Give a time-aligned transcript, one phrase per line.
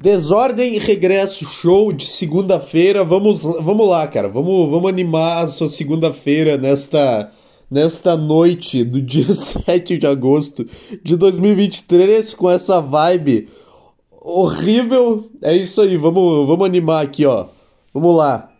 [0.00, 3.02] Desordem e Regresso Show de segunda-feira.
[3.04, 4.28] Vamos, vamos lá, cara.
[4.28, 7.32] Vamos, vamos animar a sua segunda-feira nesta,
[7.68, 10.64] nesta noite do dia 7 de agosto
[11.02, 13.48] de 2023 com essa vibe
[14.22, 15.28] horrível.
[15.42, 17.46] É isso aí, vamos, vamos animar aqui, ó.
[17.92, 18.52] Vamos lá.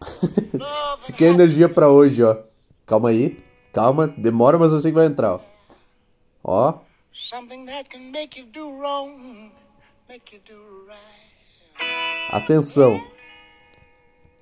[0.98, 2.36] Se quer energia para hoje, ó.
[2.84, 3.38] Calma aí,
[3.72, 5.40] calma, demora, mas eu sei que vai entrar, ó.
[6.42, 6.74] Ó.
[12.30, 13.00] Atenção.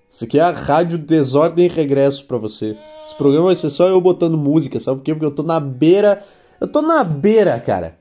[0.08, 2.76] Isso aqui é a rádio Desordem e Regresso para você.
[3.04, 5.12] Esse programa vai ser só eu botando música, sabe por quê?
[5.12, 6.24] Porque eu tô na beira.
[6.60, 7.98] Eu tô na beira, cara.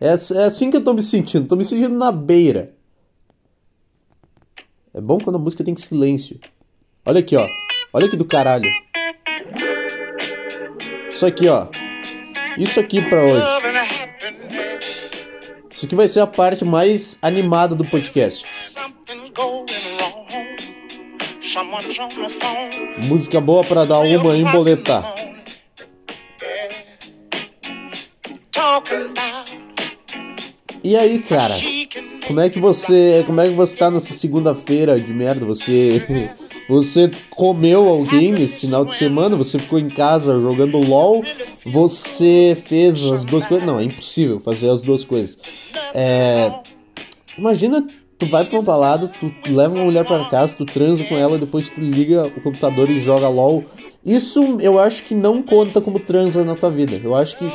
[0.00, 1.48] É, é assim que eu tô me sentindo.
[1.48, 2.74] Tô me sentindo na beira.
[4.94, 6.38] É bom quando a música tem silêncio.
[7.04, 7.46] Olha aqui, ó.
[7.92, 8.70] Olha aqui do caralho.
[11.10, 11.66] Isso aqui, ó.
[12.56, 13.59] Isso aqui pra hoje.
[15.80, 18.44] Isso aqui vai ser a parte mais animada do podcast.
[23.08, 25.14] Música boa para dar uma emboletar.
[30.84, 31.54] E aí, cara?
[32.26, 35.46] Como é que você, como é que você tá nessa segunda-feira de merda?
[35.46, 36.30] Você
[36.70, 39.34] você comeu alguém nesse final de semana?
[39.34, 41.24] Você ficou em casa jogando LOL?
[41.66, 43.66] Você fez as duas coisas?
[43.66, 45.36] Não, é impossível fazer as duas coisas.
[45.92, 46.52] É...
[47.36, 47.84] Imagina,
[48.16, 51.36] tu vai pra uma balada, tu leva uma mulher para casa, tu transa com ela,
[51.38, 53.64] depois tu liga o computador e joga LOL.
[54.06, 57.00] Isso eu acho que não conta como transa na tua vida.
[57.02, 57.50] Eu acho que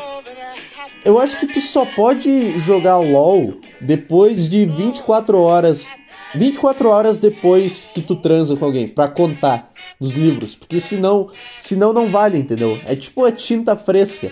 [1.06, 5.94] eu acho que tu só pode jogar LOL depois de 24 horas
[6.38, 11.94] 24 horas depois que tu transa com alguém, para contar nos livros, porque senão, senão
[11.94, 12.78] não vale, entendeu?
[12.86, 14.32] É tipo a tinta fresca.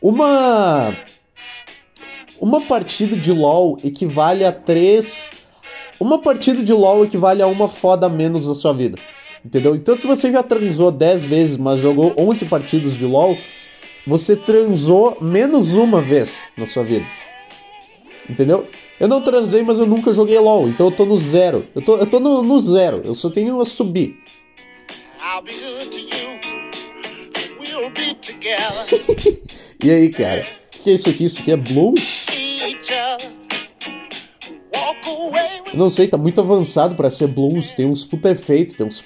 [0.00, 0.94] Uma
[2.40, 5.30] uma partida de LoL equivale a três
[6.00, 8.98] uma partida de LoL equivale a uma foda menos na sua vida.
[9.44, 9.74] Entendeu?
[9.74, 13.36] Então se você já transou 10 vezes, mas jogou 11 partidas de LoL,
[14.06, 17.04] você transou menos uma vez na sua vida.
[18.28, 18.68] Entendeu?
[19.00, 21.66] Eu não transei, mas eu nunca joguei LOL, então eu tô no zero.
[21.74, 24.18] Eu tô, eu tô no, no zero, eu só tenho a subir.
[29.82, 30.46] e aí, cara?
[30.78, 31.24] O que é isso aqui?
[31.24, 32.26] Isso aqui é blues?
[35.72, 37.74] Eu não sei, tá muito avançado para ser blues.
[37.74, 39.04] Tem uns puta efeito, tem uns.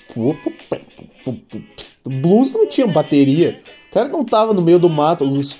[2.04, 3.60] Blues não tinha bateria.
[3.90, 5.24] O cara não tava no meio do mato.
[5.24, 5.58] Uns...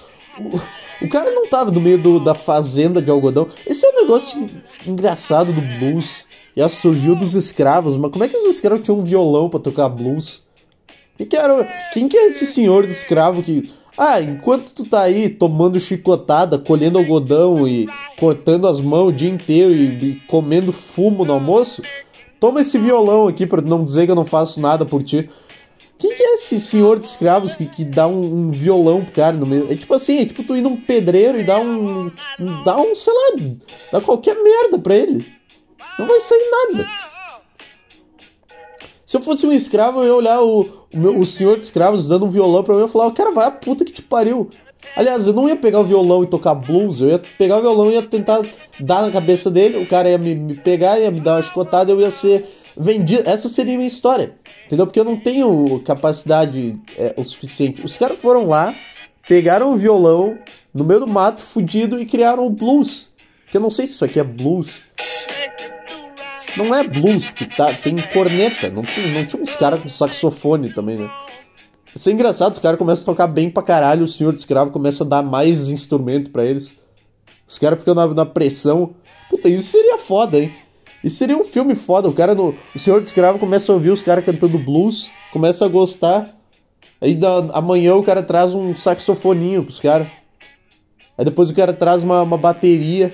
[1.01, 3.49] O cara não tava no meio do, da fazenda de algodão.
[3.67, 4.47] Esse é um negócio
[4.87, 6.27] engraçado do blues.
[6.57, 9.89] Já surgiu dos escravos, mas como é que os escravos tinham um violão para tocar
[9.89, 10.43] blues?
[11.17, 13.73] Que que era, quem que é esse senhor de escravo que.
[13.97, 17.87] Ah, enquanto tu tá aí tomando chicotada, colhendo algodão e
[18.19, 21.83] cortando as mãos o dia inteiro e, e comendo fumo no almoço,
[22.41, 25.29] toma esse violão aqui para não dizer que eu não faço nada por ti.
[26.03, 29.37] Quem que é esse senhor de escravos que, que dá um, um, violão pro cara
[29.37, 29.71] no meio?
[29.71, 32.11] É tipo assim, é tipo tu ir num pedreiro e dar um.
[32.65, 33.39] dá um, sei lá,
[33.93, 35.25] dá qualquer merda pra ele.
[35.97, 36.89] Não vai sair nada.
[39.07, 40.63] Se eu fosse um escravo, eu ia olhar o,
[40.93, 43.47] o, meu, o senhor de escravos dando um violão pra mim e falar, cara, vai
[43.47, 44.51] a puta que te pariu.
[44.97, 47.89] Aliás, eu não ia pegar o violão e tocar blues, eu ia pegar o violão
[47.89, 48.41] e ia tentar
[48.81, 51.93] dar na cabeça dele, o cara ia me, me pegar, ia me dar uma chicotada,
[51.93, 52.45] eu ia ser
[52.77, 53.29] vendido.
[53.29, 54.35] Essa seria a minha história.
[54.67, 54.87] Entendeu?
[54.87, 57.85] Porque eu não tenho capacidade é, o suficiente.
[57.85, 58.75] Os caras foram lá,
[59.29, 60.39] pegaram o violão
[60.73, 63.11] no meio do mato, fudido, e criaram o blues.
[63.51, 64.81] Que eu não sei se isso aqui é blues.
[66.57, 68.71] Não é blues, porque tá, tem corneta.
[68.71, 71.11] Não, tem, não tinha uns caras com saxofone também, né?
[71.95, 74.71] Isso é engraçado, os caras começam a tocar bem pra caralho, o senhor de escravo
[74.71, 76.75] começa a dar mais instrumento para eles.
[77.47, 78.95] Os caras ficam na, na pressão.
[79.29, 80.55] Puta, isso seria foda, hein?
[81.03, 82.09] Isso seria um filme foda.
[82.09, 82.55] O cara no.
[82.75, 86.31] O Senhor de Escravo começa a ouvir os caras cantando blues, começa a gostar.
[87.01, 90.09] Aí da, amanhã o cara traz um saxofoninho pros caras.
[91.19, 93.13] Aí depois o cara traz uma, uma bateria.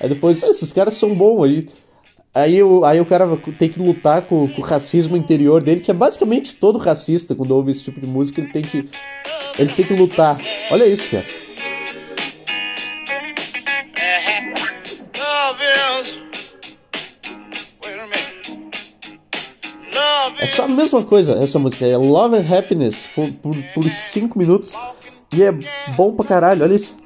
[0.00, 1.68] Aí depois, ah, esses caras são bons aí.
[2.34, 3.26] Aí, o, aí o cara
[3.58, 7.50] tem que lutar com, com, o racismo interior dele, que é basicamente todo racista quando
[7.50, 8.88] ouve esse tipo de música, ele tem que.
[9.58, 10.38] Ele tem que lutar.
[10.70, 11.26] Olha isso, cara.
[20.40, 21.86] É só a mesma coisa, essa música.
[21.86, 24.72] É Love and Happiness por, por, por cinco minutos.
[25.34, 25.52] E é
[25.96, 26.96] bom pra caralho, olha isso.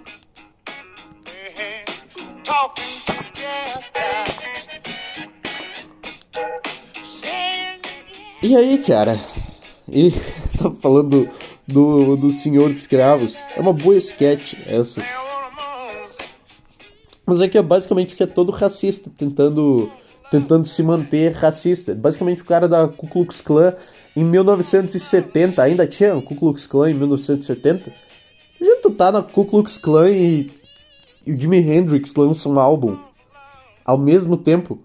[8.43, 9.21] E aí, cara?
[9.89, 10.11] E
[10.59, 11.29] tá falando
[11.67, 13.37] do, do, Senhor de Escravos.
[13.57, 15.03] É uma boa sketch essa.
[17.25, 19.91] Mas é que é basicamente que é todo racista, tentando,
[20.33, 21.95] tentando se manter racista.
[21.95, 23.75] Basicamente o cara da Ku Klux Klan
[24.17, 27.93] em 1970, ainda tinha o Ku Klux Klan em 1970.
[28.59, 30.51] Já tu tá na Ku Klux Klan e,
[31.27, 32.97] e o Jimi Hendrix lança um álbum
[33.85, 34.75] ao mesmo tempo.
[34.75, 34.79] O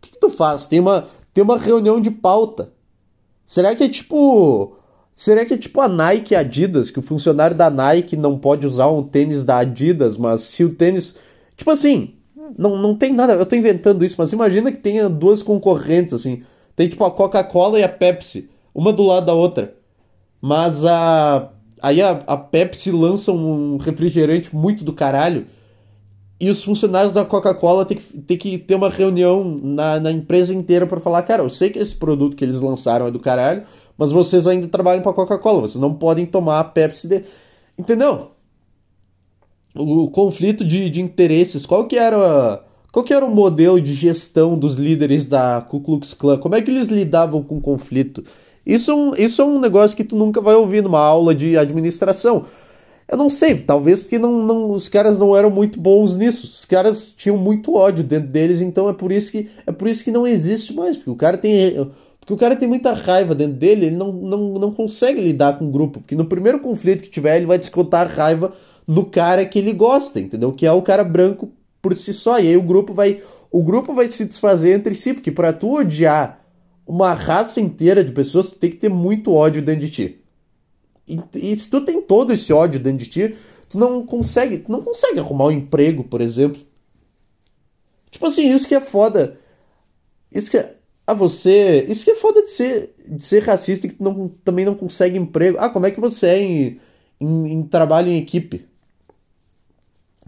[0.00, 0.66] que, que tu faz?
[0.66, 2.72] Tem uma, tem uma reunião de pauta.
[3.46, 4.78] Será que é tipo
[5.14, 8.66] Será que é tipo a Nike e Adidas, que o funcionário da Nike não pode
[8.66, 11.14] usar um tênis da Adidas, mas se o tênis.
[11.54, 12.14] Tipo assim,
[12.58, 13.34] não, não tem nada.
[13.34, 16.42] Eu tô inventando isso, mas imagina que tenha duas concorrentes, assim.
[16.76, 19.74] Tem tipo a Coca-Cola e a Pepsi, uma do lado da outra.
[20.40, 21.50] Mas a.
[21.82, 25.46] Aí a, a Pepsi lança um refrigerante muito do caralho.
[26.38, 30.54] E os funcionários da Coca-Cola têm que, tem que ter uma reunião na, na empresa
[30.54, 33.64] inteira para falar: cara, eu sei que esse produto que eles lançaram é do caralho,
[33.96, 37.22] mas vocês ainda trabalham para Coca-Cola, vocês não podem tomar a Pepsi de...
[37.78, 38.30] Entendeu?
[39.74, 42.62] O, conflito de, de interesses, qual que era
[42.92, 46.38] qual que era o modelo de gestão dos líderes da Ku Klux Klan?
[46.38, 48.24] Como é que eles lidavam com o conflito?
[48.66, 52.46] Isso, é isso é um negócio que tu nunca vai ouvir numa aula de administração.
[53.08, 56.46] Eu não sei, talvez porque não, não, os caras não eram muito bons nisso.
[56.46, 60.04] Os caras tinham muito ódio dentro deles, então é por isso que é por isso
[60.04, 61.90] que não existe mais, porque o cara tem
[62.20, 65.66] porque o cara tem muita raiva dentro dele, ele não, não, não consegue lidar com
[65.66, 66.00] o grupo.
[66.00, 68.52] Porque no primeiro conflito que tiver, ele vai descontar a raiva
[68.90, 70.52] no cara que ele gosta, entendeu?
[70.52, 72.40] Que é o cara branco por si só.
[72.40, 73.22] E aí o grupo vai.
[73.48, 76.44] O grupo vai se desfazer entre si, porque para tu odiar
[76.84, 80.24] uma raça inteira de pessoas, tu tem que ter muito ódio dentro de ti.
[81.06, 83.36] E, e se tu tem todo esse ódio dentro de ti,
[83.68, 86.60] tu não consegue, tu não consegue arrumar um emprego, por exemplo.
[88.10, 89.38] Tipo assim, isso que é foda.
[90.32, 90.74] Isso que é,
[91.06, 91.86] ah, você.
[91.88, 95.58] Isso que é foda de ser, de ser racista que não, também não consegue emprego.
[95.60, 96.80] Ah, como é que você é em,
[97.20, 98.68] em, em trabalho em equipe?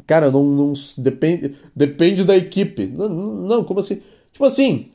[0.07, 2.87] Cara, não, não depende, depende da equipe.
[2.87, 4.03] Não, não, como assim?
[4.33, 4.91] Tipo assim,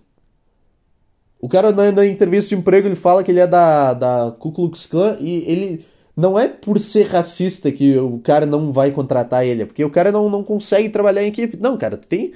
[1.40, 4.52] o cara na, na, entrevista de emprego ele fala que ele é da, da Ku
[4.52, 9.46] Klux Klan e ele não é por ser racista que o cara não vai contratar
[9.46, 11.58] ele, é porque o cara não, não consegue trabalhar em equipe.
[11.58, 12.34] Não, cara, tem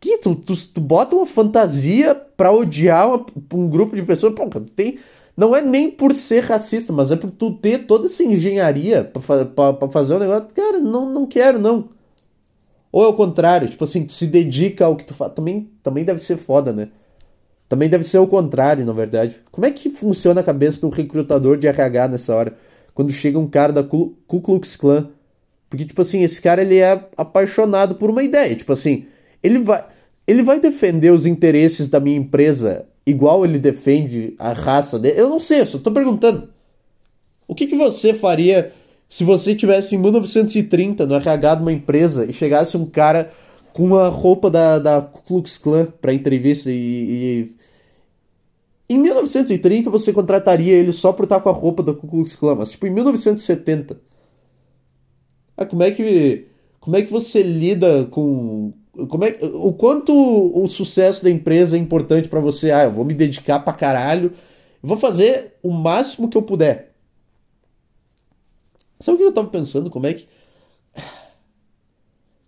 [0.00, 4.34] que tu, tu, tu bota uma fantasia pra odiar uma, um grupo de pessoas.
[4.34, 4.98] Pô, tem.
[5.36, 9.44] Não é nem por ser racista, mas é por tu ter toda essa engenharia pra,
[9.44, 10.48] pra, pra fazer o um negócio.
[10.54, 11.88] Cara, não, não quero, não.
[12.90, 15.32] Ou é o contrário, tipo assim, tu se dedica ao que tu faz.
[15.34, 16.88] Também, também deve ser foda, né?
[17.68, 19.40] Também deve ser o contrário, na verdade.
[19.50, 22.56] Como é que funciona a cabeça do recrutador de RH nessa hora?
[22.94, 25.10] Quando chega um cara da Ku Klux Klan.
[25.68, 28.56] Porque, tipo assim, esse cara ele é apaixonado por uma ideia.
[28.56, 29.06] Tipo assim,
[29.42, 29.84] ele vai,
[30.26, 35.20] ele vai defender os interesses da minha empresa igual ele defende a raça dele?
[35.20, 36.48] Eu não sei, eu só tô perguntando.
[37.46, 38.72] O que, que você faria
[39.08, 43.32] se você tivesse em 1930 no RH de uma empresa e chegasse um cara
[43.72, 47.52] com a roupa da, da Ku Klux Klan para entrevista e, e,
[48.88, 52.56] Em 1930 você contrataria ele só por estar com a roupa da Ku Klux Klan,
[52.56, 53.98] mas tipo em 1970.
[55.56, 56.46] Ah, como é que
[56.80, 58.72] como é que você lida com
[59.08, 62.72] como é, o quanto o sucesso da empresa é importante para você?
[62.72, 64.32] Ah, eu vou me dedicar pra caralho.
[64.82, 66.87] Vou fazer o máximo que eu puder.
[69.00, 69.90] Sabe o que eu tava pensando?
[69.90, 70.28] Como é que.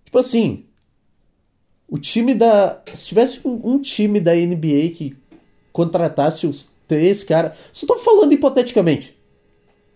[0.04, 0.66] Tipo assim.
[1.88, 2.82] O time da.
[2.94, 5.16] Se tivesse um, time da NBA que
[5.72, 7.56] contratasse os três caras.
[7.72, 9.16] Só tô falando hipoteticamente.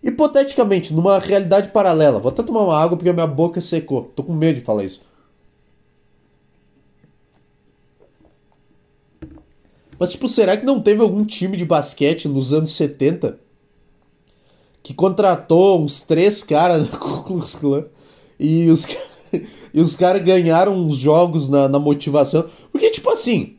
[0.01, 2.19] Hipoteticamente, numa realidade paralela.
[2.19, 4.03] Vou até tomar uma água porque minha boca secou.
[4.15, 5.01] Tô com medo de falar isso.
[9.97, 13.39] Mas, tipo, será que não teve algum time de basquete nos anos 70
[14.85, 17.85] que contratou uns três caras da Ku Klux Klan
[18.39, 18.87] e os,
[19.73, 22.47] e os caras ganharam uns jogos na, na motivação?
[22.71, 23.55] Porque, tipo assim.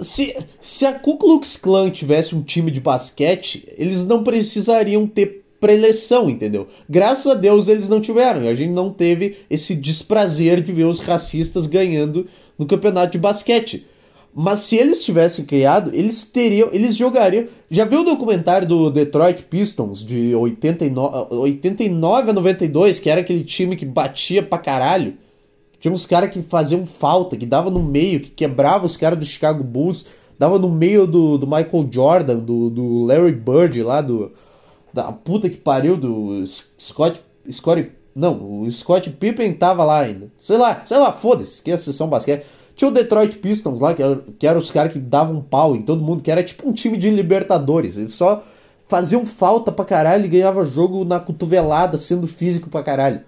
[0.00, 5.44] Se, se a Ku Klux Klan tivesse um time de basquete, eles não precisariam ter
[5.60, 6.66] preleção, entendeu?
[6.88, 8.42] Graças a Deus eles não tiveram.
[8.42, 12.26] E a gente não teve esse desprazer de ver os racistas ganhando
[12.58, 13.86] no campeonato de basquete.
[14.34, 17.46] Mas se eles tivessem criado, eles teriam, eles jogariam.
[17.70, 23.42] Já viu o documentário do Detroit Pistons de 89, 89 a 92, que era aquele
[23.42, 25.14] time que batia pra caralho?
[25.80, 29.24] Tinha uns caras que faziam falta, que dava no meio, que quebrava os caras do
[29.24, 30.06] Chicago Bulls,
[30.38, 34.32] dava no meio do, do Michael Jordan, do, do Larry Bird lá, do,
[34.92, 36.44] da puta que pariu, do
[36.78, 37.20] Scott,
[37.50, 40.28] Scott não, o Scott Pippen tava lá ainda.
[40.36, 42.44] Sei lá, sei lá, foda-se, que é a sessão basquete.
[42.78, 46.00] Tinha o Detroit Pistons lá, que eram era os caras que davam pau em todo
[46.00, 47.98] mundo, que era tipo um time de Libertadores.
[47.98, 48.44] Eles só
[48.86, 53.22] faziam falta pra caralho e ganhava jogo na cotovelada, sendo físico pra caralho.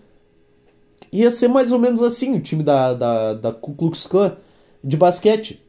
[1.12, 4.37] ia ser mais ou menos assim o time da, da, da Ku Klux Klan
[4.85, 5.61] de basquete.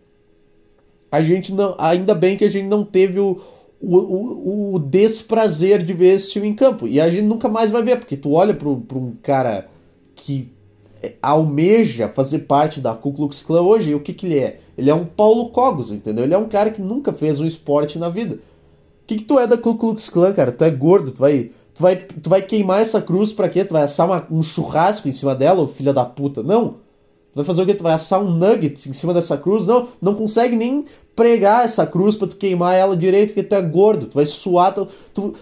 [1.11, 1.75] A gente não.
[1.79, 3.41] Ainda bem que a gente não teve o,
[3.81, 6.87] o, o, o desprazer de ver esse time em campo.
[6.87, 9.67] E a gente nunca mais vai ver, porque tu olha para um cara
[10.13, 10.53] que
[11.21, 14.59] almeja fazer parte da Ku Klux Klan hoje, e o que, que ele é?
[14.77, 16.23] Ele é um Paulo Cogos, entendeu?
[16.23, 18.35] Ele é um cara que nunca fez um esporte na vida.
[18.35, 18.39] O
[19.07, 20.51] que, que tu é da Ku Klux Klan, cara?
[20.51, 23.65] Tu é gordo, tu vai, tu vai, tu vai queimar essa cruz pra quê?
[23.65, 26.41] Tu vai assar uma, um churrasco em cima dela, filha da puta?
[26.43, 26.75] Não.
[27.33, 27.73] Tu vai fazer o quê?
[27.73, 29.65] Tu vai assar um nuggets em cima dessa cruz?
[29.65, 33.61] Não, não consegue nem pregar essa cruz pra tu queimar ela direito porque tu é
[33.61, 34.07] gordo.
[34.07, 35.33] Tu vai suar, tu, tu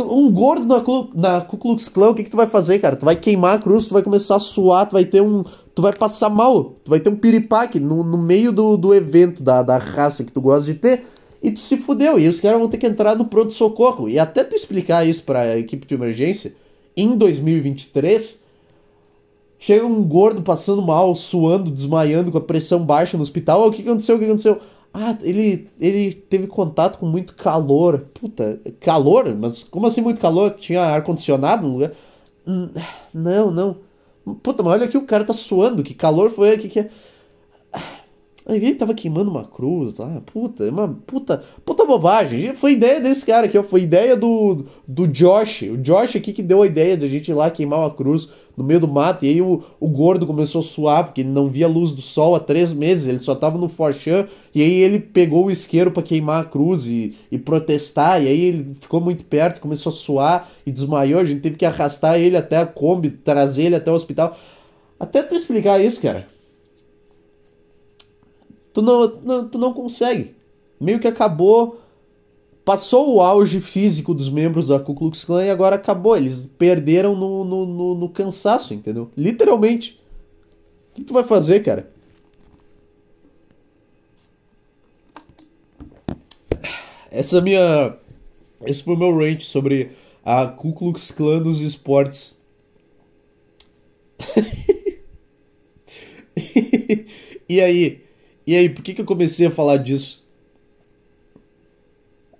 [0.00, 0.82] um gordo na,
[1.14, 2.96] na Ku Klux Klan, o que, que tu vai fazer, cara?
[2.96, 5.44] Tu vai queimar a cruz, tu vai começar a suar, tu vai ter um.
[5.74, 9.42] Tu vai passar mal, tu vai ter um piripaque no, no meio do, do evento,
[9.42, 11.04] da, da raça que tu gosta de ter,
[11.40, 12.18] e tu se fudeu.
[12.18, 14.08] E os caras vão ter que entrar no pronto-socorro.
[14.08, 16.54] E até tu explicar isso pra equipe de emergência,
[16.96, 18.42] em 2023,
[19.60, 23.68] chega um gordo passando mal, suando, desmaiando, com a pressão baixa no hospital.
[23.68, 24.16] O que aconteceu?
[24.16, 24.60] O que aconteceu?
[25.00, 28.08] Ah, ele, ele teve contato com muito calor.
[28.12, 29.32] Puta, calor?
[29.32, 30.56] Mas como assim muito calor?
[30.58, 31.92] Tinha ar-condicionado no lugar?
[32.44, 32.68] Hum,
[33.14, 33.76] não, não.
[34.42, 35.84] Puta, mas olha aqui, o cara tá suando.
[35.84, 36.84] Que calor foi aqui que.
[38.48, 40.20] Ele tava queimando uma cruz lá.
[40.32, 42.56] Puta, é uma puta, puta bobagem.
[42.56, 43.62] Foi ideia desse cara aqui.
[43.62, 45.62] Foi ideia do, do Josh.
[45.62, 48.30] O Josh aqui que deu a ideia de a gente ir lá queimar uma cruz
[48.58, 49.24] no meio do mato.
[49.24, 52.02] E aí o, o gordo começou a suar, porque ele não via a luz do
[52.02, 53.06] sol há três meses.
[53.06, 54.26] Ele só tava no Forchan.
[54.54, 58.22] E aí ele pegou o isqueiro para queimar a cruz e, e protestar.
[58.22, 61.20] E aí ele ficou muito perto, começou a suar e desmaiou.
[61.20, 64.36] A gente teve que arrastar ele até a Kombi, trazer ele até o hospital.
[65.00, 66.26] Até tu explicar isso, cara
[68.78, 70.36] tu não, não, tu não consegue.
[70.80, 71.80] Meio que acabou.
[72.68, 76.14] Passou o auge físico dos membros da Ku Klux Klan e agora acabou.
[76.14, 79.10] Eles perderam no, no, no, no cansaço, entendeu?
[79.16, 79.98] Literalmente.
[80.90, 81.90] O que tu vai fazer, cara?
[87.10, 87.96] Essa é minha.
[88.66, 92.36] Esse foi o meu rant sobre a Ku Klux Klan nos esportes.
[97.48, 98.04] e aí?
[98.46, 100.27] E aí, por que, que eu comecei a falar disso?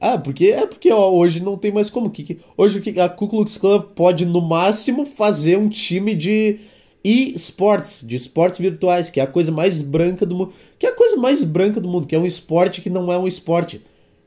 [0.01, 2.11] Ah, porque é porque ó, hoje não tem mais como.
[2.11, 6.61] Que, que, hoje a Ku Klux Klan pode no máximo fazer um time de
[7.03, 10.53] e-sports, de esportes virtuais, que é a coisa mais branca do mundo.
[10.79, 13.19] Que é a coisa mais branca do mundo, que é um esporte que não é
[13.19, 13.85] um esporte.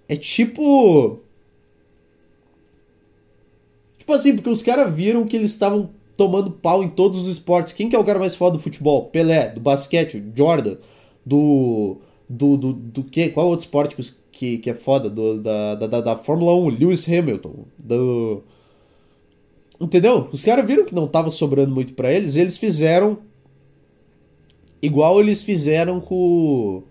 [0.10, 1.20] É tipo.
[3.98, 7.72] Tipo assim, porque os caras viram que eles estavam tomando pau em todos os esportes.
[7.72, 9.06] Quem que é o cara mais foda do futebol?
[9.06, 10.75] Pelé, do basquete, Jordan
[11.25, 11.98] do.
[12.30, 13.30] Do, do, do que?
[13.30, 14.01] Qual outro esporte que,
[14.58, 15.10] que é foda?
[15.10, 17.66] Do, da, da, da Fórmula 1, Lewis Hamilton.
[17.78, 18.44] Do.
[19.80, 20.30] Entendeu?
[20.32, 23.18] Os caras viram que não tava sobrando muito para eles, eles fizeram.
[24.82, 26.84] Igual eles fizeram com.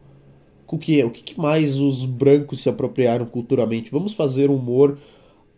[0.66, 1.02] Com o que?
[1.02, 3.90] O que mais os brancos se apropriaram culturalmente?
[3.90, 4.99] Vamos fazer um humor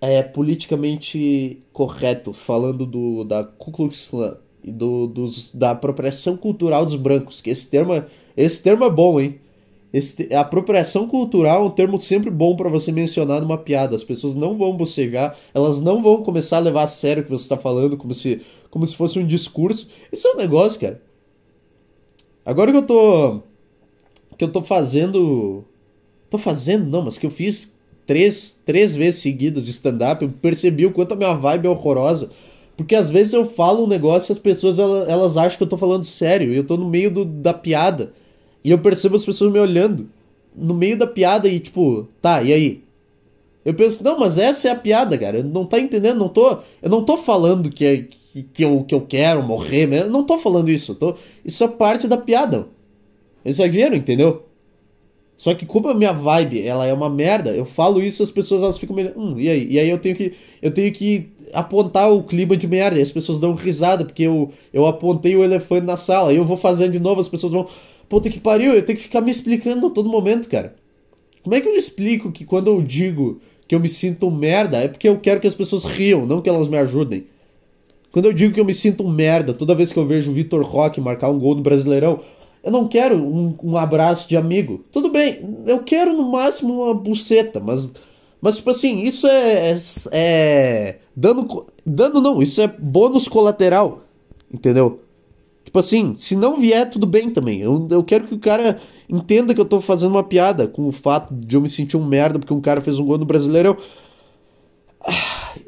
[0.00, 6.84] é, politicamente correto, falando do, da Ku Klux Klan e do, dos, da apropriação cultural
[6.84, 8.06] dos brancos, que esse termo é,
[8.36, 9.38] esse termo é bom, hein?
[9.92, 13.94] Esse, apropriação cultural é um termo sempre bom para você mencionar numa piada.
[13.94, 17.30] As pessoas não vão bocejar, elas não vão começar a levar a sério o que
[17.30, 19.88] você está falando, como se, como se fosse um discurso.
[20.10, 21.02] Isso é um negócio, cara.
[22.44, 23.40] Agora que eu tô.
[24.38, 25.64] Que eu tô fazendo.
[26.30, 30.86] Tô fazendo, não, mas que eu fiz três, três vezes seguidas de stand-up, eu percebi
[30.86, 32.30] o quanto a minha vibe é horrorosa.
[32.76, 35.68] Porque às vezes eu falo um negócio e as pessoas elas, elas acham que eu
[35.68, 36.52] tô falando sério.
[36.52, 38.14] E eu tô no meio do, da piada.
[38.64, 40.08] E eu percebo as pessoas me olhando
[40.54, 42.82] no meio da piada e tipo, tá, e aí?
[43.64, 45.38] Eu penso, não, mas essa é a piada, cara.
[45.38, 48.82] Eu não tá entendendo, não tô, eu não tô falando que, é, que, que, eu,
[48.84, 50.94] que eu quero morrer, eu não tô falando isso.
[50.94, 51.14] Tô,
[51.44, 52.66] isso é parte da piada.
[53.44, 54.44] Exagero, entendeu?
[55.36, 58.62] Só que como a minha vibe, ela é uma merda, eu falo isso as pessoas
[58.62, 59.66] elas ficam meio, hum, e aí?
[59.72, 63.10] E aí eu tenho que eu tenho que apontar o clima de merda, e as
[63.10, 66.92] pessoas dão risada porque eu eu apontei o elefante na sala, e eu vou fazendo
[66.92, 67.66] de novo, as pessoas vão,
[68.08, 70.74] puta que pariu, eu tenho que ficar me explicando a todo momento, cara.
[71.42, 74.78] Como é que eu explico que quando eu digo que eu me sinto um merda,
[74.78, 77.26] é porque eu quero que as pessoas riam, não que elas me ajudem.
[78.12, 80.34] Quando eu digo que eu me sinto um merda, toda vez que eu vejo o
[80.34, 82.20] Vitor Roque marcar um gol no Brasileirão,
[82.62, 84.84] eu não quero um, um, abraço de amigo.
[84.92, 87.92] Tudo bem, eu quero no máximo uma buceta, mas.
[88.40, 89.70] Mas, tipo assim, isso é.
[89.70, 89.78] é,
[90.12, 94.02] é não, isso é bônus colateral.
[94.52, 95.00] Entendeu?
[95.64, 97.60] Tipo assim, se não vier, tudo bem também.
[97.60, 98.78] Eu, eu quero que o cara
[99.08, 102.04] entenda que eu tô fazendo uma piada com o fato de eu me sentir um
[102.04, 103.76] merda porque um cara fez um gol no Brasileirão.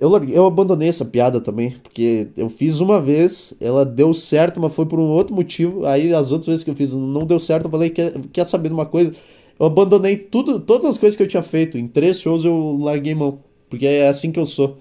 [0.00, 4.60] eu, larguei, eu abandonei essa piada também, porque eu fiz uma vez, ela deu certo,
[4.60, 5.86] mas foi por um outro motivo.
[5.86, 8.68] Aí as outras vezes que eu fiz não deu certo, eu falei, quer, quer saber
[8.68, 9.12] de uma coisa?
[9.58, 11.78] Eu abandonei tudo, todas as coisas que eu tinha feito.
[11.78, 13.38] Em três shows eu larguei mão,
[13.70, 14.76] porque é assim que eu sou.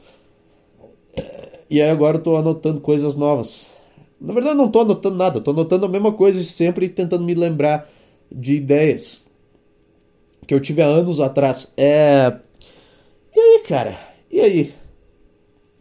[1.70, 3.73] E aí agora eu tô anotando coisas novas.
[4.24, 7.90] Na verdade não tô anotando nada, tô anotando a mesma coisa sempre tentando me lembrar
[8.32, 9.26] de ideias
[10.48, 11.68] que eu tive há anos atrás.
[11.76, 12.40] É...
[13.36, 13.98] E aí, cara?
[14.32, 14.74] E aí?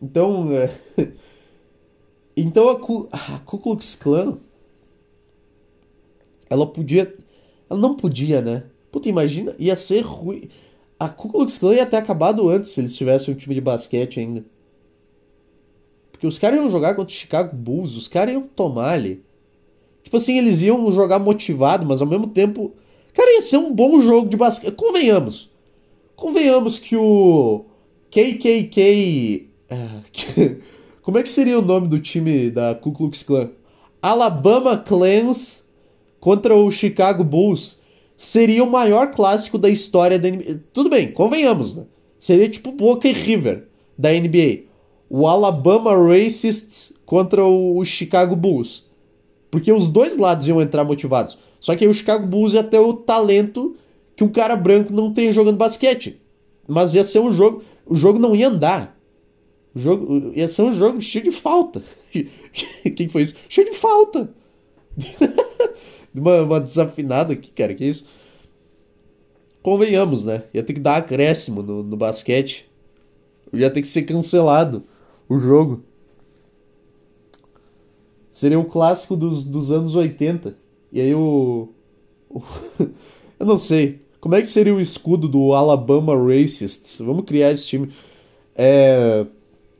[0.03, 0.69] Então, é...
[2.37, 3.09] então a Ku...
[3.13, 4.39] a Ku Klux Klan
[6.51, 7.15] ela podia,
[7.71, 8.65] ela não podia, né?
[8.91, 10.49] Puta, imagina, ia ser ruim.
[10.99, 14.19] A Ku Klux Klan ia ter acabado antes se eles tivessem um time de basquete
[14.19, 14.45] ainda.
[16.23, 19.25] Porque os caras iam jogar contra o Chicago Bulls, os caras iam tomar ali.
[20.05, 22.73] Tipo assim, eles iam jogar motivado, mas ao mesmo tempo.
[23.13, 24.73] Cara, ia ser um bom jogo de basquete.
[24.77, 25.51] Convenhamos.
[26.15, 27.65] Convenhamos que o
[28.09, 29.49] KKK.
[29.69, 30.59] É,
[31.03, 33.51] como é que seria o nome do time da Ku Klux Klan?
[34.01, 35.65] Alabama Clans
[36.21, 37.81] contra o Chicago Bulls
[38.17, 40.61] seria o maior clássico da história da NBA.
[40.73, 41.85] Tudo bem, convenhamos, né?
[42.17, 43.67] Seria tipo Boca e River
[43.99, 44.71] da NBA.
[45.15, 48.87] O Alabama Racists contra o Chicago Bulls.
[49.51, 51.37] Porque os dois lados iam entrar motivados.
[51.61, 53.77] Só que aí o Chicago Bulls ia ter o talento
[54.17, 56.19] que um cara branco não tem jogando basquete.
[56.67, 57.63] Mas ia ser um jogo.
[57.85, 58.99] O jogo não ia andar.
[59.75, 61.83] O jogo ia ser um jogo cheio de falta.
[62.97, 63.35] Quem foi isso?
[63.51, 64.33] Cheio de falta.
[66.17, 67.75] uma, uma desafinada aqui, cara.
[67.75, 68.07] Que isso?
[69.63, 70.45] Convenhamos, né?
[70.55, 72.67] Ia ter que dar acréscimo no, no basquete.
[73.53, 74.83] Ia ter que ser cancelado
[75.33, 75.83] o jogo.
[78.31, 80.57] Seria um clássico dos, dos anos 80.
[80.91, 81.69] E aí o.
[82.29, 82.43] o
[83.39, 84.01] eu não sei.
[84.21, 86.99] Como é que seria o escudo do Alabama Racists?
[87.01, 87.91] Vamos criar esse time.
[88.55, 89.27] É.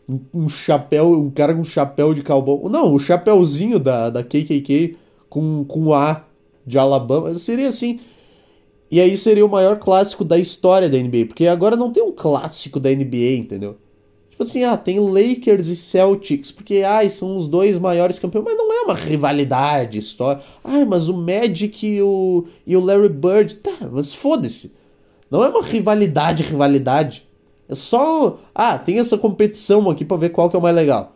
[0.09, 2.69] Um, um chapéu, um cara com chapéu de cowboy.
[2.71, 4.97] Não, o chapéuzinho da, da KKK
[5.29, 6.25] com, com A
[6.67, 7.33] de Alabama.
[7.39, 8.01] Seria assim.
[8.91, 11.27] E aí seria o maior clássico da história da NBA.
[11.29, 13.79] Porque agora não tem um clássico da NBA, entendeu?
[14.43, 18.57] Tipo assim, ah, tem Lakers e Celtics, porque ai, são os dois maiores campeões, mas
[18.57, 20.43] não é uma rivalidade história.
[20.65, 24.75] Ai, mas o Magic e o, e o Larry Bird, tá, mas foda-se.
[25.31, 27.25] Não é uma rivalidade, rivalidade.
[27.69, 31.15] É só, ah, tem essa competição aqui para ver qual que é o mais legal.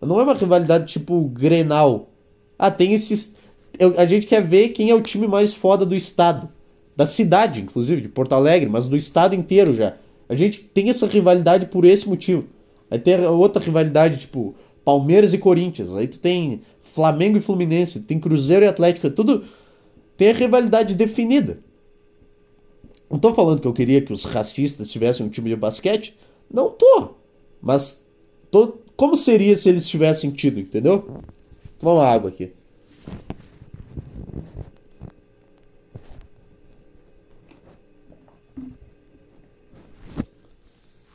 [0.00, 2.08] Não é uma rivalidade tipo Grenal.
[2.58, 3.34] Ah, tem esses
[3.96, 6.48] a gente quer ver quem é o time mais foda do estado.
[6.94, 9.94] Da cidade, inclusive, de Porto Alegre, mas do estado inteiro já.
[10.32, 12.46] A gente tem essa rivalidade por esse motivo.
[12.90, 15.94] Aí tem outra rivalidade, tipo, Palmeiras e Corinthians.
[15.94, 19.44] Aí tu tem Flamengo e Fluminense, tem Cruzeiro e Atlético, tudo
[20.16, 21.58] tem a rivalidade definida.
[23.10, 26.16] Não tô falando que eu queria que os racistas tivessem um time de basquete.
[26.50, 27.10] Não tô.
[27.60, 28.02] Mas
[28.50, 28.78] tô...
[28.96, 31.18] como seria se eles tivessem tido, entendeu?
[31.78, 32.52] Toma uma água aqui.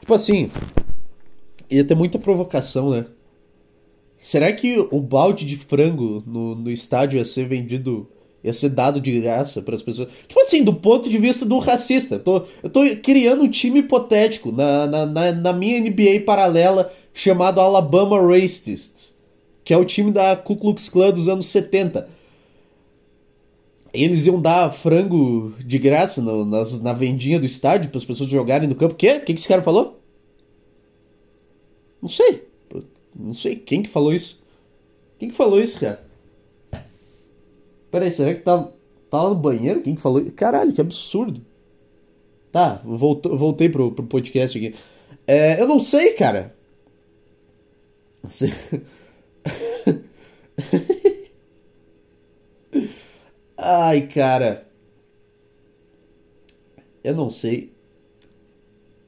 [0.07, 0.49] Tipo assim,
[1.69, 3.05] ia ter muita provocação, né?
[4.17, 8.07] Será que o balde de frango no, no estádio ia ser vendido,
[8.41, 10.07] ia ser dado de graça para as pessoas?
[10.25, 12.15] Tipo assim, do ponto de vista do racista.
[12.15, 16.89] Eu tô, eu tô criando um time hipotético na, na, na, na minha NBA paralela
[17.13, 19.13] chamado Alabama Racists,
[19.61, 22.07] que é o time da Ku Klux Klan dos anos 70
[23.93, 28.29] eles iam dar frango de graça no, nas, na vendinha do estádio para as pessoas
[28.29, 28.93] jogarem no campo.
[28.93, 29.13] O quê?
[29.13, 29.96] O que, que esse cara falou?
[32.01, 32.47] Não sei.
[33.15, 34.43] Não sei quem que falou isso.
[35.17, 36.05] Quem que falou isso, cara?
[37.89, 38.69] Peraí, será que tá,
[39.09, 39.81] tá lá no banheiro?
[39.81, 40.31] Quem que falou isso?
[40.33, 41.41] Caralho, que absurdo.
[42.51, 44.75] Tá, voltou, voltei pro, pro podcast aqui.
[45.25, 46.55] É, eu não sei, cara.
[48.23, 48.51] Você...
[53.57, 54.67] Ai, cara.
[57.03, 57.71] Eu não sei.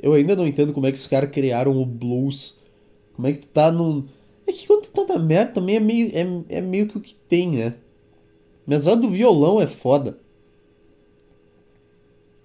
[0.02, 2.59] Eu ainda não entendo como é que os caras criaram o blues.
[3.20, 4.06] Como é que tu tá no.
[4.48, 7.02] É que quando tu tá na merda também é meio, é, é meio que o
[7.02, 7.74] que tem, né?
[8.66, 10.18] Mas a do violão é foda.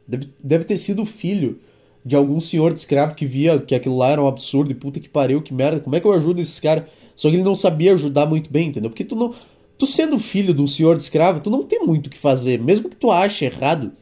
[0.08, 1.60] Deve, deve ter sido filho
[2.04, 4.98] de algum senhor de escravo que via que aquilo lá era um absurdo e puta
[4.98, 5.78] que pariu, que merda.
[5.78, 6.86] Como é que eu ajudo esses caras?
[7.14, 8.90] Só que ele não sabia ajudar muito bem, entendeu?
[8.90, 9.32] Porque tu não.
[9.78, 12.58] Tu sendo filho de um senhor de escravo, tu não tem muito o que fazer,
[12.58, 13.92] mesmo que tu ache errado.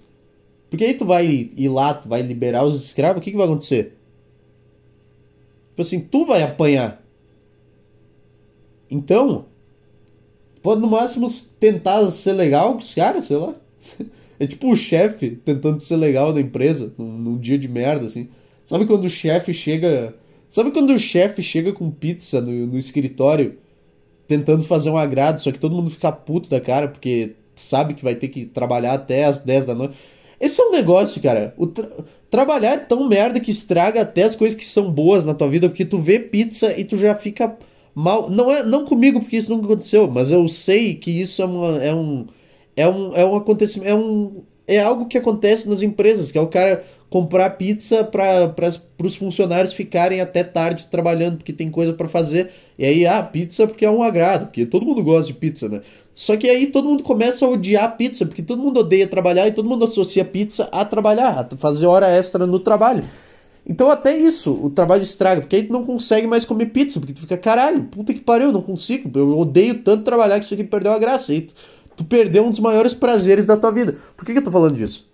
[0.71, 3.45] Porque aí tu vai ir lá, tu vai liberar os escravos, o que, que vai
[3.45, 3.99] acontecer?
[5.73, 7.03] Tipo assim, tu vai apanhar.
[8.91, 9.47] Então,
[10.63, 13.55] pode no máximo tentar ser legal com os caras, sei lá.
[14.41, 18.29] É tipo o chefe tentando ser legal da empresa, num, num dia de merda, assim.
[18.65, 20.17] Sabe quando o chefe chega
[20.53, 23.59] Sabe quando o chefe chega com pizza no, no escritório,
[24.29, 28.05] tentando fazer um agrado, só que todo mundo fica puto da cara porque sabe que
[28.05, 29.97] vai ter que trabalhar até as 10 da noite?
[30.39, 31.55] Esse é um negócio, cara.
[31.57, 31.89] O tra
[32.33, 35.69] trabalhar é tão merda que estraga até as coisas que são boas na tua vida,
[35.69, 37.55] porque tu vê pizza e tu já fica
[37.95, 38.31] mal.
[38.31, 41.85] Não é não comigo, porque isso nunca aconteceu, mas eu sei que isso é, uma,
[41.85, 42.27] é um.
[42.75, 43.91] É um, é um acontecimento.
[43.91, 44.43] É um.
[44.67, 46.83] É algo que acontece nas empresas, que é o cara
[47.13, 48.55] comprar pizza para
[49.05, 52.51] os funcionários ficarem até tarde trabalhando, porque tem coisa para fazer.
[52.79, 55.83] E aí, ah, pizza porque é um agrado, porque todo mundo gosta de pizza, né?
[56.15, 59.53] Só que aí todo mundo começa a odiar pizza, porque todo mundo odeia trabalhar e
[59.53, 63.05] todo mundo associa pizza a trabalhar, a fazer hora extra no trabalho.
[63.67, 67.13] Então até isso, o trabalho estraga, porque aí tu não consegue mais comer pizza, porque
[67.13, 70.65] tu fica, caralho, puta que pariu, não consigo, eu odeio tanto trabalhar que isso aqui
[70.65, 71.31] perdeu a graça.
[71.33, 71.53] Aí tu,
[71.95, 73.99] tu perdeu um dos maiores prazeres da tua vida.
[74.17, 75.13] Por que, que eu tô falando disso?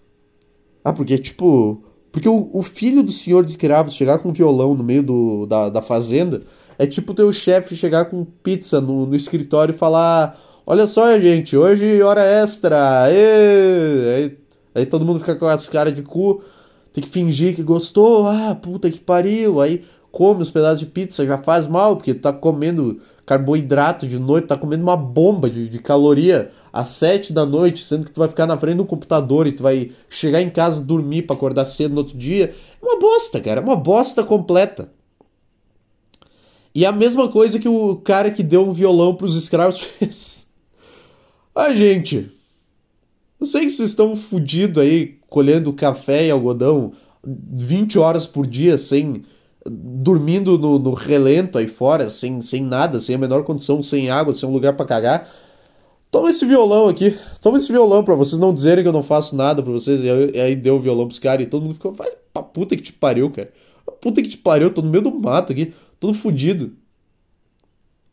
[0.85, 4.75] Ah, porque, tipo, porque o, o filho do senhor de escravos chegar com um violão
[4.75, 6.43] no meio do, da, da fazenda
[6.79, 11.57] é tipo teu chefe chegar com pizza no, no escritório e falar: Olha só, gente,
[11.57, 13.03] hoje hora extra.
[13.03, 14.37] Aí,
[14.75, 16.43] aí todo mundo fica com as caras de cu,
[16.93, 18.27] tem que fingir que gostou.
[18.27, 19.61] Ah, puta que pariu.
[19.61, 24.19] Aí come os pedaços de pizza, já faz mal, porque tu tá comendo carboidrato de
[24.19, 28.21] noite, tá comendo uma bomba de, de caloria às sete da noite, sendo que tu
[28.21, 31.67] vai ficar na frente do computador e tu vai chegar em casa dormir para acordar
[31.67, 32.55] cedo no outro dia.
[32.81, 34.91] É uma bosta, cara, é uma bosta completa.
[36.75, 40.47] E a mesma coisa que o cara que deu um violão pros escravos fez.
[41.55, 42.31] Ah, gente,
[43.41, 46.93] eu sei que vocês estão fodidos aí, colhendo café e algodão
[47.25, 49.25] 20 horas por dia sem
[50.09, 54.33] dormindo no, no, relento aí fora, sem, sem nada, sem a menor condição, sem água,
[54.33, 55.29] sem um lugar para cagar.
[56.11, 59.37] Toma esse violão aqui, toma esse violão pra vocês não dizerem que eu não faço
[59.37, 60.01] nada pra vocês.
[60.03, 62.83] E aí, deu o violão pros caras e todo mundo ficou, vai pra puta que
[62.83, 63.53] te pariu, cara.
[64.01, 66.73] Puta que te pariu, tô no meio do mato aqui, todo fudido.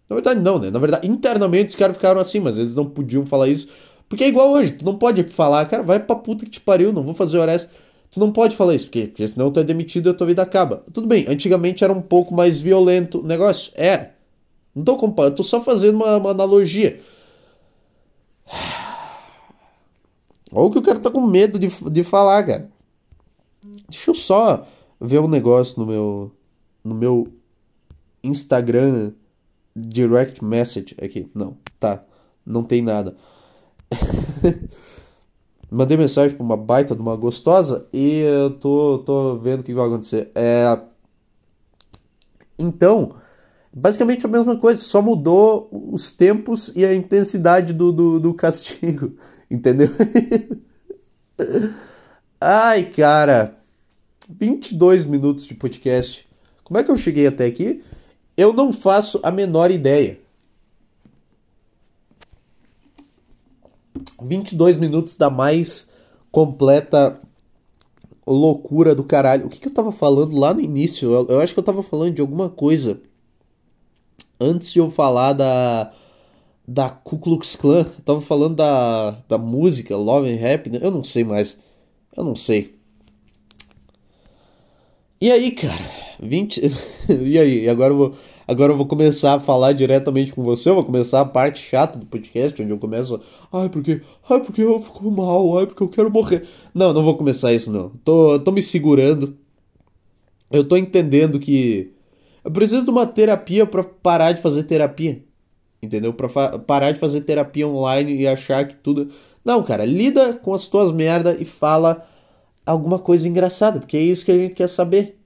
[0.09, 0.69] Na verdade, não, né?
[0.69, 3.69] Na verdade, internamente os caras ficaram assim, mas eles não podiam falar isso.
[4.09, 6.91] Porque é igual hoje, tu não pode falar, cara, vai pra puta que te pariu,
[6.91, 7.55] não vou fazer hora.
[8.15, 10.41] Tu não pode falar isso, porque, porque senão tu é demitido e a tua vida
[10.41, 10.85] acaba.
[10.93, 13.73] Tudo bem, antigamente era um pouco mais violento o negócio.
[13.75, 14.15] Era.
[14.73, 17.01] Não tô comparando, tô só fazendo uma, uma analogia.
[20.49, 22.71] Olha o que o cara tá com medo de, de falar, cara.
[23.89, 24.65] Deixa eu só
[24.97, 26.31] ver um negócio no meu
[26.85, 27.27] no meu
[28.23, 29.11] Instagram
[29.75, 31.29] direct message aqui.
[31.35, 32.01] Não, tá.
[32.45, 33.17] Não tem nada.
[35.69, 39.73] Mandei mensagem pra uma baita de uma gostosa e eu tô, tô vendo o que
[39.73, 40.31] vai acontecer.
[40.35, 40.79] É...
[42.57, 43.15] Então,
[43.73, 49.13] basicamente a mesma coisa, só mudou os tempos e a intensidade do, do, do castigo.
[49.51, 49.89] Entendeu?
[52.39, 53.53] Ai, cara.
[54.29, 56.27] 22 minutos de podcast.
[56.63, 57.83] Como é que eu cheguei até aqui?
[58.35, 60.19] Eu não faço a menor ideia.
[64.27, 65.89] 22 minutos da mais
[66.31, 67.19] completa
[68.25, 69.45] loucura do caralho.
[69.45, 71.11] O que, que eu tava falando lá no início?
[71.11, 72.99] Eu, eu, acho que eu tava falando de alguma coisa
[74.39, 75.91] antes de eu falar da
[76.67, 77.85] da Ku Klux Klan.
[77.97, 80.81] Eu tava falando da, da música Love and Happiness.
[80.81, 81.57] Eu não sei mais.
[82.15, 82.75] Eu não sei.
[85.21, 85.85] E aí, cara?
[86.19, 86.61] 20.
[87.21, 87.69] e aí?
[87.69, 88.15] Agora eu vou
[88.47, 91.97] Agora eu vou começar a falar diretamente com você, eu vou começar a parte chata
[91.97, 93.19] do podcast, onde eu começo,
[93.51, 96.47] ai porque, ai porque eu fico mal, ai porque eu quero morrer.
[96.73, 97.89] Não, não vou começar isso não.
[98.03, 99.35] Tô, tô me segurando.
[100.51, 101.91] Eu tô entendendo que
[102.43, 105.23] eu preciso de uma terapia para parar de fazer terapia.
[105.81, 106.13] Entendeu?
[106.13, 109.09] Para parar de fazer terapia online e achar que tudo
[109.43, 112.07] Não, cara, lida com as tuas merda e fala
[112.63, 115.17] alguma coisa engraçada, porque é isso que a gente quer saber.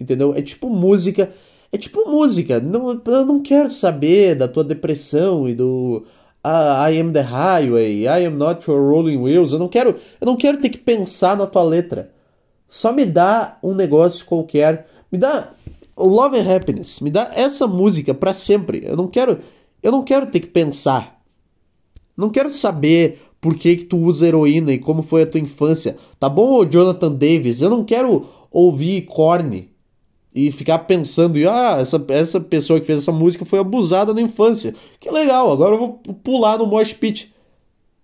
[0.00, 0.32] Entendeu?
[0.34, 1.32] É tipo música
[1.72, 2.60] é tipo música.
[2.60, 6.04] Não, eu não quero saber da tua depressão e do
[6.42, 9.52] ah, I am the highway, I am not your rolling wheels.
[9.52, 12.10] Eu não quero, eu não quero ter que pensar na tua letra.
[12.66, 14.86] Só me dá um negócio qualquer.
[15.10, 15.52] Me dá
[15.96, 17.00] Love and Happiness.
[17.00, 18.82] Me dá essa música para sempre.
[18.84, 19.38] Eu não quero,
[19.82, 21.18] eu não quero ter que pensar.
[22.16, 25.96] Não quero saber por que, que tu usa heroína e como foi a tua infância.
[26.18, 27.60] Tá bom, Jonathan Davis?
[27.60, 29.68] Eu não quero ouvir Korn
[30.34, 34.74] e ficar pensando, ah, essa, essa pessoa que fez essa música foi abusada na infância.
[35.00, 37.34] Que legal, agora eu vou pular no Mosh Pit.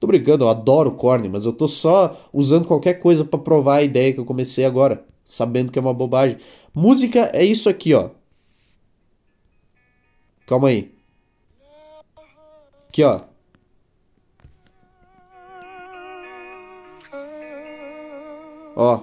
[0.01, 3.83] Tô brincando, eu adoro Korn, mas eu tô só usando qualquer coisa para provar a
[3.83, 6.39] ideia que eu comecei agora, sabendo que é uma bobagem.
[6.75, 8.11] Música é isso aqui, ó.
[10.47, 10.93] Calma aí.
[12.89, 13.21] Aqui, ó.
[18.77, 19.01] Ó.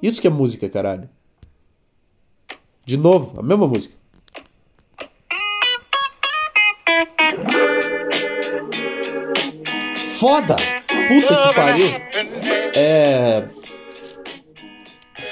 [0.00, 1.08] Isso que é música, caralho.
[2.84, 3.94] De novo, a mesma música.
[10.18, 10.56] Foda!
[11.08, 11.86] Puta que pariu!
[12.74, 13.48] É.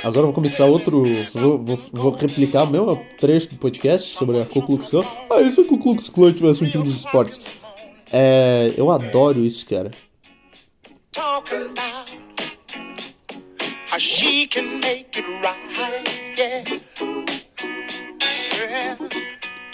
[0.02, 1.04] Agora vou começar outro.
[1.32, 5.04] Vou, vou, vou replicar o meu trecho do podcast sobre a Ku Klux Klan.
[5.30, 7.40] Ah, e se a Ku Klux Klan tivesse um time dos esportes?
[8.12, 8.72] É.
[8.76, 9.90] Eu adoro isso, cara.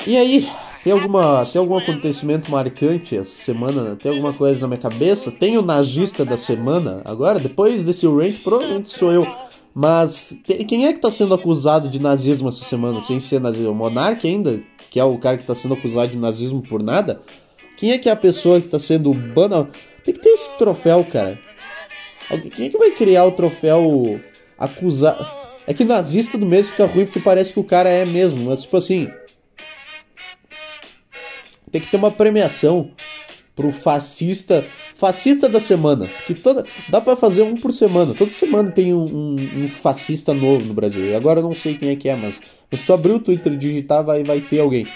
[0.06, 0.48] E aí,
[0.84, 3.96] tem, alguma, tem algum acontecimento marcante essa semana?
[3.96, 5.32] Tem alguma coisa na minha cabeça?
[5.32, 7.40] Tem o nazista da semana agora?
[7.40, 9.26] Depois desse rant, provavelmente sou eu.
[9.74, 13.72] Mas quem é que está sendo acusado de nazismo essa semana, sem ser nazismo?
[13.72, 17.20] O Monark ainda, que é o cara que está sendo acusado de nazismo por nada?
[17.76, 19.68] Quem é que é a pessoa que está sendo bana?
[20.04, 21.38] Tem que ter esse troféu, cara.
[22.54, 24.20] Quem é que vai criar o troféu
[24.56, 25.52] acusar?
[25.66, 28.62] É que nazista do mês fica ruim porque parece que o cara é mesmo, mas
[28.62, 29.10] tipo assim.
[31.76, 32.90] Tem que ter uma premiação
[33.54, 38.14] pro fascista fascista da semana que toda dá para fazer um por semana.
[38.14, 41.04] Toda semana tem um, um, um, fascista novo no Brasil.
[41.04, 42.40] E agora eu não sei quem é que é mas
[42.72, 44.88] se tu abrir o Twitter e digitar vai vai ter alguém.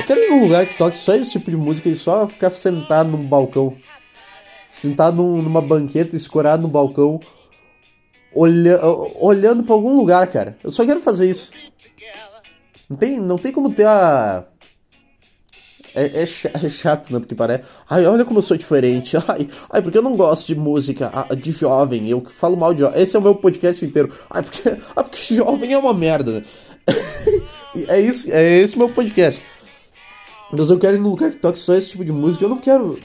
[0.00, 2.50] Eu quero ir num lugar que toque só esse tipo de música e só ficar
[2.50, 3.74] sentado num balcão.
[4.68, 7.20] Sentado numa banqueta escorado no balcão
[8.34, 8.80] olha,
[9.18, 10.56] olhando para algum lugar, cara.
[10.62, 11.50] Eu só quero fazer isso.
[12.88, 14.44] Não tem, não tem como ter a.
[15.94, 16.26] É, é,
[16.68, 17.20] chato, né?
[17.20, 17.64] Porque parece.
[17.88, 19.16] Ai, olha como eu sou diferente.
[19.28, 22.08] Ai, ai, porque eu não gosto de música de jovem.
[22.08, 23.00] Eu falo mal de jovem.
[23.00, 24.12] Esse é o meu podcast inteiro.
[24.28, 26.44] Ai, porque, ai, porque jovem é uma merda, né?
[27.88, 29.40] é isso, é esse o meu podcast.
[30.50, 32.44] Mas eu quero ir num lugar que toque só esse tipo de música.
[32.44, 32.98] Eu não quero.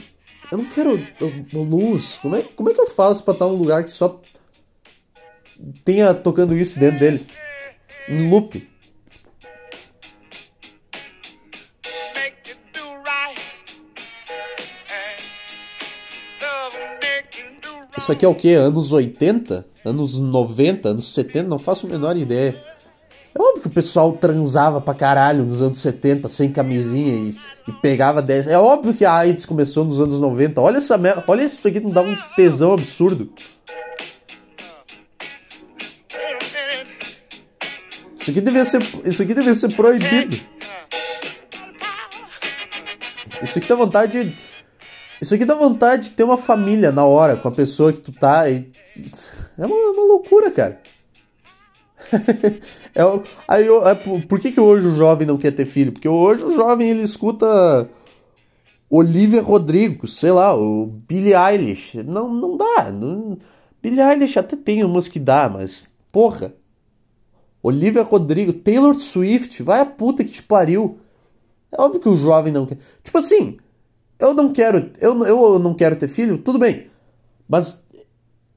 [0.50, 1.00] Eu não quero
[1.52, 2.18] luz.
[2.20, 4.20] Como é, como é que eu faço pra estar num lugar que só
[5.84, 7.26] tenha tocando isso dentro dele.
[8.08, 8.68] Em loop.
[17.96, 18.54] Isso aqui é o que?
[18.54, 19.66] Anos 80?
[19.84, 20.88] Anos 90?
[20.88, 21.48] Anos 70?
[21.48, 22.60] Não faço a menor ideia.
[23.34, 27.36] É óbvio que o pessoal transava pra caralho nos anos 70 sem camisinha e,
[27.68, 28.48] e pegava 10.
[28.48, 30.60] É óbvio que a AIDS começou nos anos 90.
[30.60, 31.22] Olha essa merda.
[31.28, 33.30] Olha isso aqui, não dá um tesão absurdo.
[38.30, 40.36] Isso aqui devia ser, isso aqui devia ser proibido.
[43.42, 44.36] Isso aqui dá vontade de,
[45.20, 48.12] Isso aqui dá vontade de ter uma família na hora com a pessoa que tu
[48.12, 48.48] tá.
[48.48, 48.70] E...
[49.58, 50.80] É uma, uma loucura, cara.
[52.94, 53.02] é,
[53.48, 53.94] aí, é,
[54.28, 55.90] por que, que hoje o jovem não quer ter filho?
[55.90, 57.88] Porque hoje o jovem ele escuta
[58.88, 62.00] Olivia Rodrigo, sei lá, o Billie Eilish.
[62.04, 62.92] Não, não dá.
[62.92, 63.38] Não...
[63.82, 66.59] Billie Eilish até tem umas que dá, mas porra.
[67.62, 70.98] Olivia Rodrigo, Taylor Swift, vai a puta que te pariu.
[71.70, 72.78] É óbvio que o jovem não quer.
[73.02, 73.58] Tipo assim,
[74.18, 76.86] eu não quero, eu, eu não quero ter filho, tudo bem.
[77.48, 77.84] Mas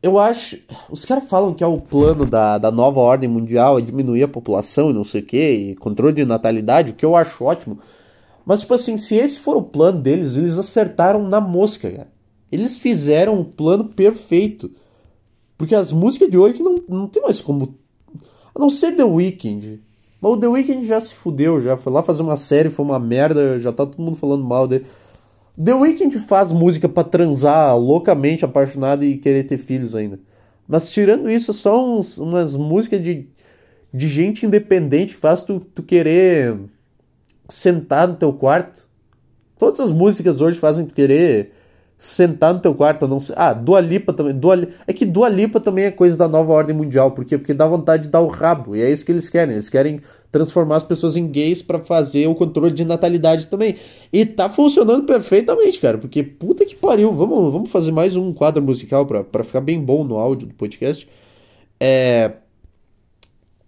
[0.01, 0.57] eu acho.
[0.89, 4.27] Os caras falam que é o plano da, da nova ordem mundial é diminuir a
[4.27, 7.79] população e não sei o que, e controle de natalidade, o que eu acho ótimo.
[8.45, 12.11] Mas, tipo assim, se esse for o plano deles, eles acertaram na mosca, cara.
[12.51, 14.69] Eles fizeram um plano perfeito.
[15.57, 17.75] Porque as músicas de hoje não, não tem mais como
[18.55, 19.81] a não ser The Weeknd.
[20.21, 22.99] Mas o The Weeknd já se fudeu, já foi lá fazer uma série, foi uma
[22.99, 24.85] merda, já tá todo mundo falando mal dele.
[25.61, 30.19] The Weeknd faz música para transar loucamente apaixonado e querer ter filhos ainda.
[30.67, 33.27] Mas tirando isso, são uns, umas músicas de,
[33.93, 36.57] de gente independente faz tu, tu querer
[37.49, 38.83] sentar no teu quarto.
[39.59, 41.51] Todas as músicas hoje fazem tu querer
[42.03, 43.33] sentar no teu quarto, não sei.
[43.37, 44.33] Ah, Dua Lipa também.
[44.33, 47.37] Dua, é que Dua Lipa também é coisa da nova ordem mundial, por quê?
[47.37, 49.53] Porque dá vontade de dar o rabo, e é isso que eles querem.
[49.53, 53.77] Eles querem transformar as pessoas em gays para fazer o controle de natalidade também.
[54.11, 57.13] E tá funcionando perfeitamente, cara, porque puta que pariu.
[57.13, 61.07] Vamos, vamos fazer mais um quadro musical para ficar bem bom no áudio do podcast.
[61.79, 62.33] É.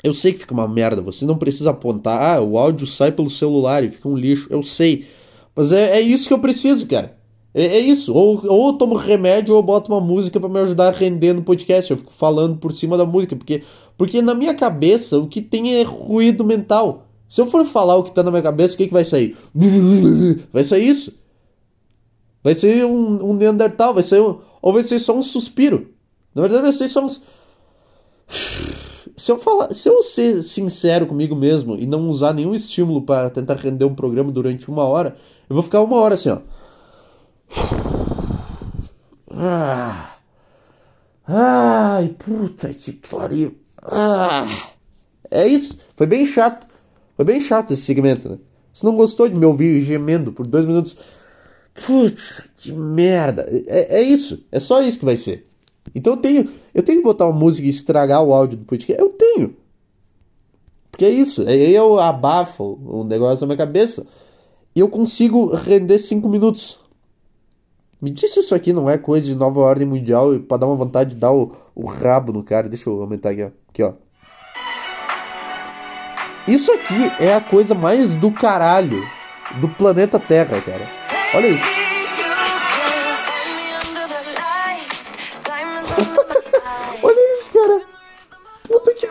[0.03, 3.29] Eu sei que fica uma merda, você não precisa apontar, ah, o áudio sai pelo
[3.29, 5.07] celular e fica um lixo, eu sei.
[5.55, 7.15] Mas é, é isso que eu preciso, cara.
[7.55, 8.13] É, é isso.
[8.13, 11.31] Ou, ou eu tomo remédio ou eu boto uma música para me ajudar a render
[11.31, 11.89] no podcast.
[11.89, 13.33] Eu fico falando por cima da música.
[13.33, 13.63] Porque,
[13.97, 17.07] porque na minha cabeça o que tem é ruído mental.
[17.29, 19.35] Se eu for falar o que tá na minha cabeça, o que, que vai sair?
[20.51, 21.13] Vai sair isso.
[22.43, 25.87] Vai ser um, um Neandertal, vai ser um, ou vai ser só um suspiro.
[26.35, 27.23] Na verdade, vai ser só uns.
[29.17, 33.31] Se eu, falar, se eu ser sincero comigo mesmo e não usar nenhum estímulo para
[33.31, 35.15] tentar render um programa durante uma hora,
[35.49, 36.37] eu vou ficar uma hora assim, ó.
[39.37, 40.15] Ah,
[41.27, 43.55] Ai, puta que pariu.
[43.81, 44.45] Ah,
[45.31, 45.79] é isso.
[45.95, 46.67] Foi bem chato.
[47.15, 48.37] Foi bem chato esse segmento, né?
[48.73, 50.97] Você não gostou de me ouvir gemendo por dois minutos?
[51.85, 53.47] Putz, que merda.
[53.67, 54.45] É, é isso.
[54.51, 55.47] É só isso que vai ser.
[55.93, 59.01] Então eu tenho, eu tenho que botar uma música e estragar o áudio do podcast.
[59.01, 59.55] Eu tenho.
[60.91, 61.47] Porque é isso.
[61.47, 64.05] Aí eu abafo o negócio na minha cabeça.
[64.75, 66.79] E eu consigo render cinco minutos.
[68.05, 71.09] Me disse isso aqui não é coisa de nova ordem mundial para dar uma vontade
[71.09, 72.69] de dar o, o rabo no cara.
[72.69, 73.49] Deixa eu aumentar aqui, ó.
[73.67, 73.93] Aqui, ó.
[76.47, 79.03] Isso aqui é a coisa mais do caralho
[79.59, 80.87] do planeta Terra, cara.
[81.33, 81.84] Olha isso.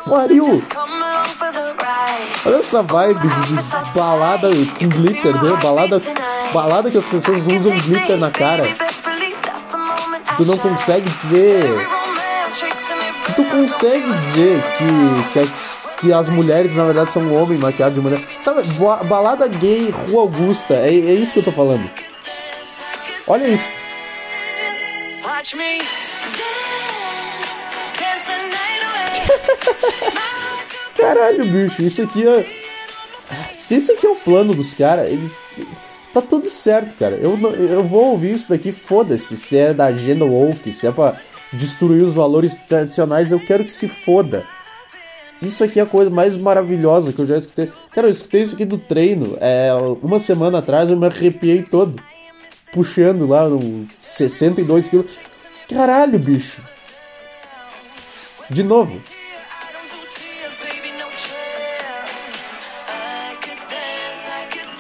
[0.07, 0.62] Pariu.
[2.47, 5.59] Olha essa vibe de balada com glitter, né?
[5.62, 6.01] Balada,
[6.53, 8.64] balada que as pessoas usam glitter na cara.
[10.37, 11.64] Tu não consegue dizer.
[13.37, 18.01] Tu consegue dizer que, que, que as mulheres na verdade são um homem maquiado de
[18.01, 18.23] mulher.
[18.38, 18.62] Sabe,
[19.09, 21.90] balada gay, Rua Augusta, é, é isso que eu tô falando.
[23.27, 23.69] Olha isso.
[31.05, 32.47] Caralho, bicho, isso aqui é.
[33.53, 35.40] Se isso aqui é o plano dos caras, eles.
[36.12, 37.17] Tá tudo certo, cara.
[37.17, 39.37] Eu, eu vou ouvir isso daqui, foda-se.
[39.37, 41.17] Se é da agenda woke, se é pra
[41.53, 44.45] destruir os valores tradicionais, eu quero que se foda.
[45.43, 47.71] Isso aqui é a coisa mais maravilhosa que eu já escutei.
[47.90, 49.37] Cara, eu escutei isso aqui do treino.
[49.40, 49.71] É,
[50.03, 52.01] uma semana atrás eu me arrepiei todo.
[52.73, 55.11] Puxando lá no 62 quilos.
[55.69, 56.62] Caralho, bicho.
[58.51, 59.01] De novo.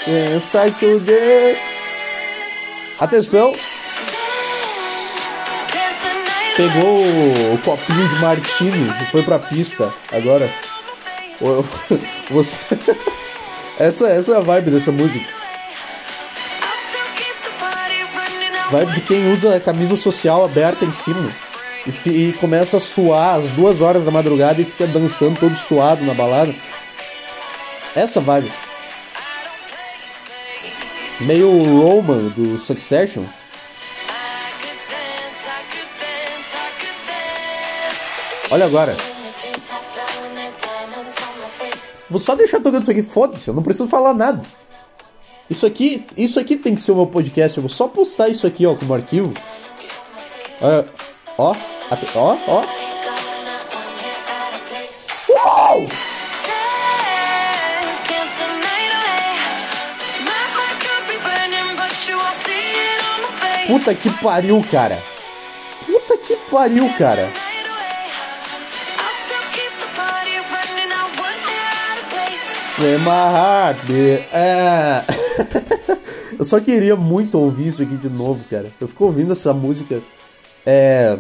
[0.04, 1.58] Pensa que o Deus.
[3.00, 3.54] Atenção.
[6.56, 7.02] Pegou
[7.52, 9.92] o copinho de martini e foi pra pista.
[10.12, 10.50] Agora.
[12.30, 12.60] Você.
[13.76, 15.28] Essa, essa é a vibe dessa música.
[18.70, 21.28] Vibe de quem usa a camisa social aberta em cima.
[22.06, 26.04] E, e começa a suar às duas horas da madrugada e fica dançando todo suado
[26.04, 26.54] na balada.
[27.96, 28.52] Essa vibe
[31.20, 31.50] meio
[31.80, 33.24] Roman do Succession.
[38.50, 38.94] Olha agora.
[42.10, 44.42] Vou só deixar tocando isso aqui, foda-se, eu não preciso falar nada.
[45.48, 48.46] Isso aqui, isso aqui tem que ser o meu podcast, eu vou só postar isso
[48.46, 49.32] aqui, ó, como arquivo.
[50.60, 50.88] Olha,
[51.36, 51.56] ó,
[52.14, 52.64] ó, ó.
[55.30, 55.86] Uau!
[63.74, 65.02] Puta que pariu, cara.
[65.84, 67.28] Puta que pariu, cara.
[72.78, 73.90] É my heart,
[74.32, 75.02] é.
[76.38, 78.70] Eu só queria muito ouvir isso aqui de novo, cara.
[78.80, 80.00] Eu fico ouvindo essa música
[80.64, 81.18] é,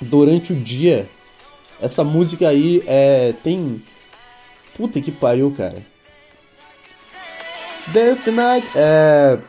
[0.00, 1.08] durante o dia.
[1.80, 3.82] Essa música aí é, tem.
[4.76, 5.84] Puta que pariu, cara.
[7.88, 8.68] Dance the Night.
[8.76, 9.40] É,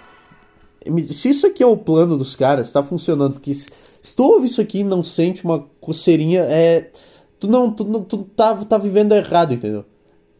[1.09, 3.69] se isso aqui é o plano dos caras, tá funcionando, porque se,
[4.15, 6.89] tu ouve isso aqui e não sente uma coceirinha, é.
[7.39, 9.85] Tu não, tu, não, tu tá, tá vivendo errado, entendeu?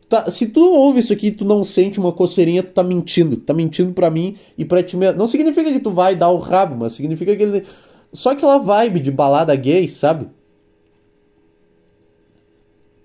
[0.08, 3.38] Tá, se tu ouve isso aqui e tu não sente uma coceirinha, tu tá mentindo.
[3.38, 5.18] Tá mentindo pra mim e pra ti mesmo.
[5.18, 7.66] Não significa que tu vai dar o rabo, mas significa que ele.
[8.12, 10.28] Só aquela vibe de balada gay, sabe?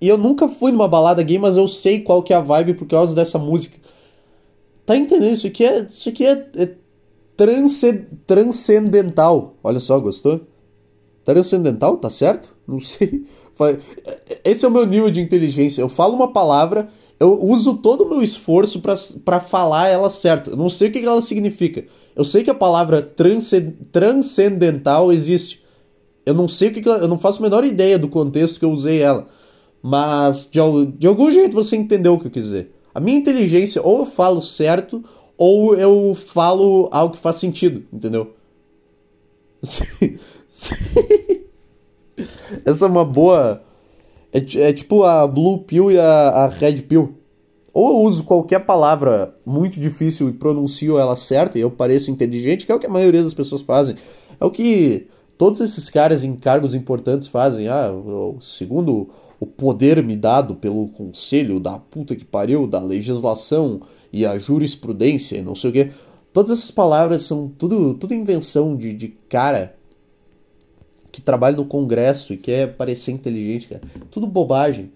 [0.00, 2.74] E eu nunca fui numa balada gay, mas eu sei qual que é a vibe
[2.74, 3.78] por causa dessa música.
[4.86, 5.32] Tá entendendo?
[5.32, 5.80] Isso aqui é.
[5.80, 6.74] Isso aqui é, é
[8.26, 9.54] transcendental.
[9.62, 10.40] Olha só, gostou?
[11.24, 12.56] Transcendental, tá certo?
[12.66, 13.24] Não sei.
[14.44, 15.80] Esse é o meu nível de inteligência.
[15.80, 16.88] Eu falo uma palavra,
[17.20, 18.82] eu uso todo o meu esforço
[19.24, 20.50] para falar ela certo.
[20.50, 21.84] Eu não sei o que ela significa.
[22.16, 25.64] Eu sei que a palavra transcendental existe.
[26.26, 28.64] Eu não sei o que ela, eu não faço a menor ideia do contexto que
[28.64, 29.28] eu usei ela.
[29.80, 30.58] Mas de,
[30.98, 32.72] de algum jeito você entendeu o que eu quis dizer.
[32.94, 35.02] A minha inteligência, ou eu falo certo,
[35.38, 38.34] ou eu falo algo que faz sentido, entendeu?
[42.64, 43.62] Essa é uma boa.
[44.32, 47.14] É, é, tipo a Blue Pill e a, a Red Pill.
[47.72, 52.66] Ou eu uso qualquer palavra muito difícil e pronuncio ela certa e eu pareço inteligente,
[52.66, 53.94] que é o que a maioria das pessoas fazem.
[54.40, 57.68] É o que todos esses caras em cargos importantes fazem.
[57.68, 57.92] Ah,
[58.40, 59.08] segundo
[59.38, 63.82] o poder me dado pelo conselho da puta que pariu, da legislação
[64.12, 65.90] e a jurisprudência, não sei o que.
[66.32, 69.76] Todas essas palavras são tudo, tudo invenção de, de cara
[71.10, 73.82] que trabalha no Congresso e quer parecer inteligente, cara.
[74.10, 74.92] Tudo bobagem.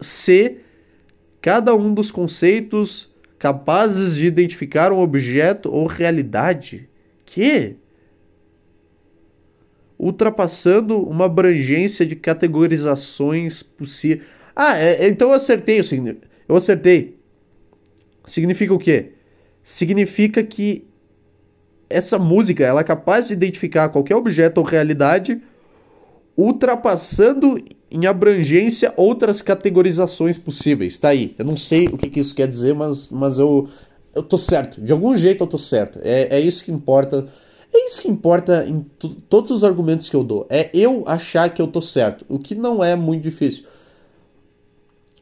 [1.41, 6.89] cada um dos conceitos capazes de identificar um objeto ou realidade.
[7.25, 7.77] Que?
[10.03, 14.27] Ultrapassando uma abrangência de categorizações possíveis.
[14.57, 15.79] Ah, é, é, então eu acertei.
[16.49, 17.19] Eu acertei.
[18.27, 19.13] Significa o quê?
[19.63, 20.87] Significa que
[21.89, 25.43] essa música ela é capaz de identificar qualquer objeto ou realidade,
[26.37, 30.99] ultrapassando em abrangência outras categorizações possíveis.
[30.99, 31.35] Tá aí.
[31.39, 33.69] Eu não sei o que, que isso quer dizer, mas, mas eu,
[34.15, 34.81] eu tô certo.
[34.81, 35.99] De algum jeito eu tô certo.
[36.03, 37.27] É, é isso que importa.
[37.73, 38.85] É isso que importa em
[39.29, 40.47] todos os argumentos que eu dou.
[40.51, 42.25] É eu achar que eu tô certo.
[42.29, 43.65] O que não é muito difícil.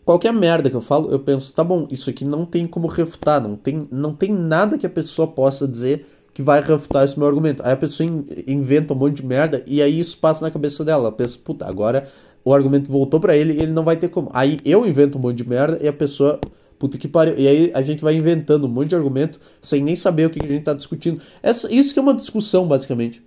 [0.04, 3.42] Qualquer merda que eu falo, eu penso, tá bom, isso aqui não tem como refutar.
[3.42, 7.28] Não tem, não tem nada que a pessoa possa dizer que vai refutar esse meu
[7.28, 7.62] argumento.
[7.62, 8.08] Aí a pessoa
[8.46, 11.08] inventa um monte de merda e aí isso passa na cabeça dela.
[11.08, 12.08] Ela pensa, puta, agora
[12.44, 14.30] o argumento voltou para ele ele não vai ter como.
[14.32, 16.40] Aí eu invento um monte de merda e a pessoa.
[16.78, 17.34] Puta que pariu.
[17.36, 20.44] E aí a gente vai inventando um monte de argumento sem nem saber o que
[20.44, 21.20] a gente tá discutindo.
[21.42, 23.22] Essa, isso que é uma discussão, basicamente.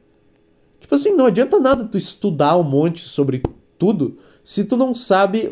[0.80, 3.44] Tipo assim, não adianta nada tu estudar um monte sobre
[3.78, 5.52] tudo se tu não sabe.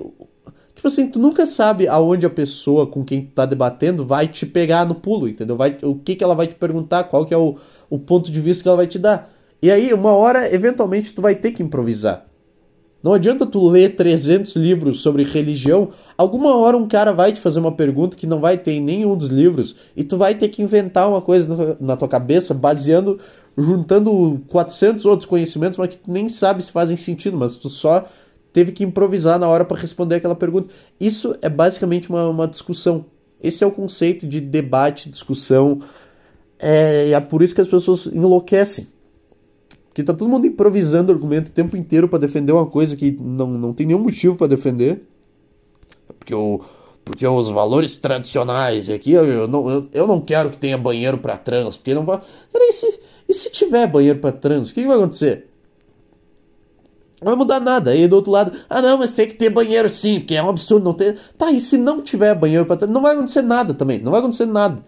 [0.74, 4.46] Tipo assim, tu nunca sabe aonde a pessoa com quem tu tá debatendo vai te
[4.46, 5.58] pegar no pulo, entendeu?
[5.58, 7.58] Vai, o que, que ela vai te perguntar, qual que é o,
[7.90, 9.30] o ponto de vista que ela vai te dar.
[9.62, 12.29] E aí, uma hora, eventualmente, tu vai ter que improvisar.
[13.02, 17.60] Não adianta tu ler 300 livros sobre religião, alguma hora um cara vai te fazer
[17.60, 20.62] uma pergunta que não vai ter em nenhum dos livros e tu vai ter que
[20.62, 23.18] inventar uma coisa na tua cabeça baseando,
[23.58, 28.06] juntando 400 outros conhecimentos, mas que tu nem sabe se fazem sentido, mas tu só
[28.52, 30.70] teve que improvisar na hora para responder aquela pergunta.
[31.00, 33.06] Isso é basicamente uma, uma discussão.
[33.42, 35.82] Esse é o conceito de debate, discussão.
[36.58, 38.88] É, é por isso que as pessoas enlouquecem.
[39.94, 43.48] Que tá todo mundo improvisando argumento o tempo inteiro para defender uma coisa que não,
[43.48, 45.02] não tem nenhum motivo para defender.
[46.18, 46.62] Porque, o,
[47.04, 51.18] porque os valores tradicionais aqui, eu, eu, não, eu, eu não quero que tenha banheiro
[51.18, 52.22] para trans, porque não vai.
[52.54, 55.48] E se, e se tiver banheiro para trans, o que, que vai acontecer?
[57.22, 57.92] Não vai mudar nada.
[57.92, 60.50] Aí do outro lado, ah não, mas tem que ter banheiro sim, porque é um
[60.50, 61.18] absurdo não ter.
[61.38, 64.00] Tá, e se não tiver banheiro para trans, não vai acontecer nada também.
[64.00, 64.82] Não vai acontecer nada.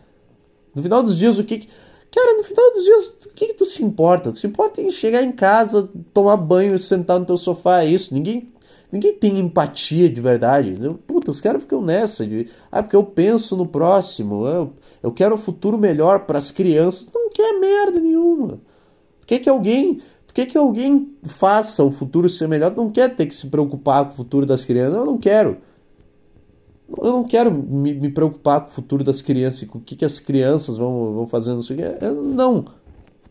[0.73, 1.67] No final dos dias, o que.
[2.13, 4.31] Cara, no final dos dias, o que, que tu se importa?
[4.31, 8.13] Tu se importa em chegar em casa, tomar banho, sentar no teu sofá, é isso.
[8.13, 8.51] Ninguém,
[8.91, 10.75] ninguém tem empatia de verdade.
[11.07, 15.35] Puta, os caras ficam nessa de, ah, porque eu penso no próximo, eu, eu quero
[15.35, 17.09] um futuro melhor para as crianças.
[17.13, 18.59] Não quer merda nenhuma.
[19.25, 20.01] Quer que alguém,
[20.33, 22.75] quer que alguém faça o futuro ser melhor?
[22.75, 24.97] Não quer ter que se preocupar com o futuro das crianças.
[24.97, 25.57] Eu não quero.
[26.97, 30.05] Eu não quero me, me, preocupar com o futuro das crianças, com o que, que
[30.05, 32.05] as crianças vão, vão fazer, não sei o que.
[32.05, 32.65] Eu, não.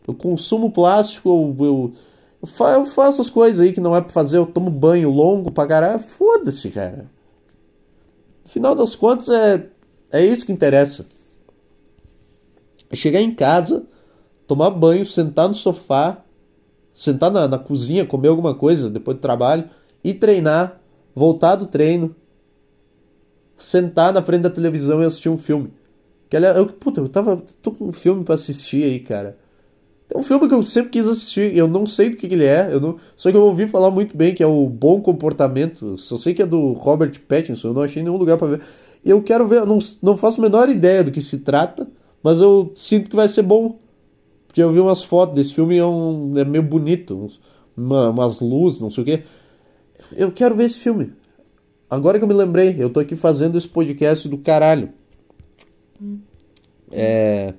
[0.07, 1.93] Eu consumo plástico, eu, eu,
[2.41, 5.67] eu, faço as coisas aí que não é pra fazer, eu tomo banho longo pra
[5.67, 5.99] caralho.
[5.99, 7.05] Foda-se, cara.
[8.43, 9.67] No final das contas, é,
[10.11, 11.05] é isso que interessa.
[12.93, 13.85] Chegar em casa,
[14.47, 16.23] tomar banho, sentar no sofá,
[16.93, 19.69] sentar na, na cozinha, comer alguma coisa depois do trabalho,
[20.03, 20.81] e treinar,
[21.15, 22.15] voltar do treino,
[23.63, 25.71] sentar na frente da televisão e assistir um filme.
[26.29, 27.43] Que aliás, eu, puta, eu tava.
[27.61, 29.37] tô com um filme para assistir aí, cara.
[30.13, 32.43] É um filme que eu sempre quis assistir, eu não sei do que, que ele
[32.43, 35.97] é, eu não, só que eu ouvi falar muito bem que é o Bom Comportamento,
[35.97, 38.61] só sei que é do Robert Pattinson, eu não achei nenhum lugar para ver.
[39.05, 41.87] E eu quero ver, eu não, não faço a menor ideia do que se trata,
[42.21, 43.79] mas eu sinto que vai ser bom.
[44.47, 47.39] Porque eu vi umas fotos desse filme é, um, é meio bonito, uns,
[47.75, 49.23] uma, umas luzes, não sei o que.
[50.13, 51.13] Eu quero ver esse filme.
[51.91, 54.93] Agora que eu me lembrei, eu tô aqui fazendo esse podcast do caralho.
[56.89, 57.53] É.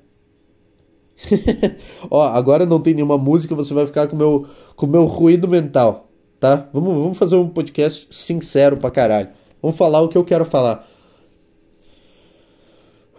[2.11, 6.09] Ó, agora não tem nenhuma música, você vai ficar com meu, o meu ruído mental,
[6.41, 6.66] tá?
[6.72, 9.28] Vamos, vamos fazer um podcast sincero pra caralho.
[9.61, 10.89] Vamos falar o que eu quero falar.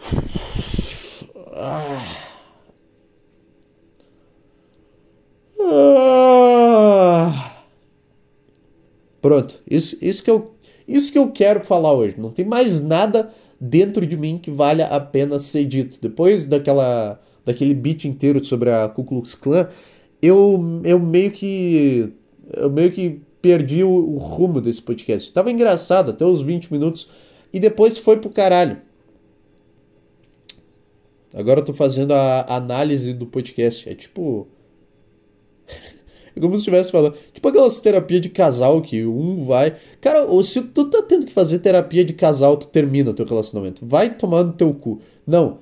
[5.66, 7.53] Ah.
[9.22, 10.53] Pronto, isso, isso que eu
[10.88, 12.15] isso que eu quero falar hoje.
[12.19, 15.97] Não tem mais nada dentro de mim que valha a pena ser dito.
[16.01, 19.67] Depois daquela daquele beat inteiro sobre a Ku Klux Klan,
[20.21, 22.13] eu, eu meio que
[22.55, 25.31] eu meio que perdi o, o rumo desse podcast.
[25.31, 27.09] Tava engraçado até os 20 minutos
[27.51, 28.77] e depois foi pro caralho.
[31.34, 33.89] Agora eu tô fazendo a análise do podcast.
[33.89, 34.47] É tipo.
[36.36, 37.15] É como se estivesse falando.
[37.34, 39.75] Tipo aquelas terapias de casal que um vai.
[40.01, 43.86] Cara, se tu tá tendo que fazer terapia de casal, tu termina o teu relacionamento.
[43.86, 44.99] Vai tomar no teu cu.
[45.25, 45.59] Não.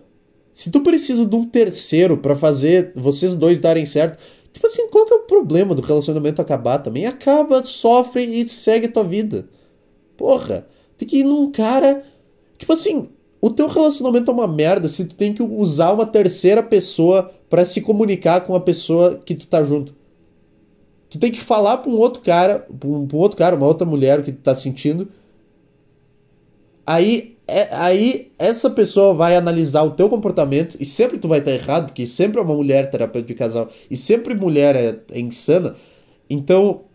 [0.53, 4.17] Se tu precisa de um terceiro para fazer vocês dois darem certo.
[4.53, 7.05] Tipo assim, qual que é o problema do relacionamento acabar também?
[7.05, 9.47] Acaba, sofre e segue a tua vida.
[10.17, 10.67] Porra.
[10.97, 12.03] Tem que ir num cara.
[12.57, 13.07] Tipo assim,
[13.41, 17.65] o teu relacionamento é uma merda se tu tem que usar uma terceira pessoa para
[17.65, 19.95] se comunicar com a pessoa que tu tá junto.
[21.11, 23.85] Tu tem que falar pra um outro cara, pra um, um outro cara, uma outra
[23.85, 25.07] mulher, o que tu tá sentindo.
[26.87, 31.51] Aí, é, aí essa pessoa vai analisar o teu comportamento e sempre tu vai estar
[31.51, 35.19] tá errado, porque sempre é uma mulher terapeuta de casal e sempre mulher é, é
[35.19, 35.75] insana.
[36.27, 36.85] Então,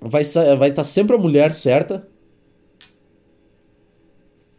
[0.00, 2.08] vai estar vai tá sempre a mulher certa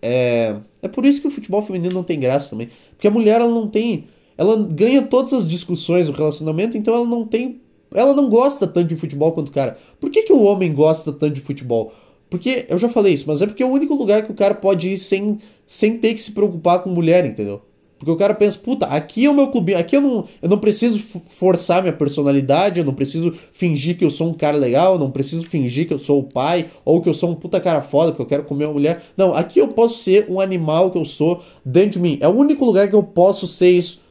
[0.02, 2.70] é, é por isso que o futebol feminino não tem graça também.
[2.92, 4.06] Porque a mulher ela não tem.
[4.38, 7.62] Ela ganha todas as discussões no relacionamento, então ela não tem.
[7.94, 9.78] Ela não gosta tanto de futebol quanto o cara.
[10.00, 11.94] Por que, que o homem gosta tanto de futebol?
[12.30, 14.54] Porque, eu já falei isso, mas é porque é o único lugar que o cara
[14.54, 17.62] pode ir sem, sem ter que se preocupar com mulher, entendeu?
[18.00, 20.58] Porque o cara pensa, puta, aqui é o meu clubinho, aqui eu não, eu não
[20.58, 25.00] preciso forçar minha personalidade, eu não preciso fingir que eu sou um cara legal, eu
[25.00, 27.82] não preciso fingir que eu sou o pai, ou que eu sou um puta cara
[27.82, 29.04] foda, porque eu quero comer uma mulher.
[29.18, 32.18] Não, aqui eu posso ser um animal que eu sou dentro de mim.
[32.22, 34.02] É o único lugar que eu posso ser isso.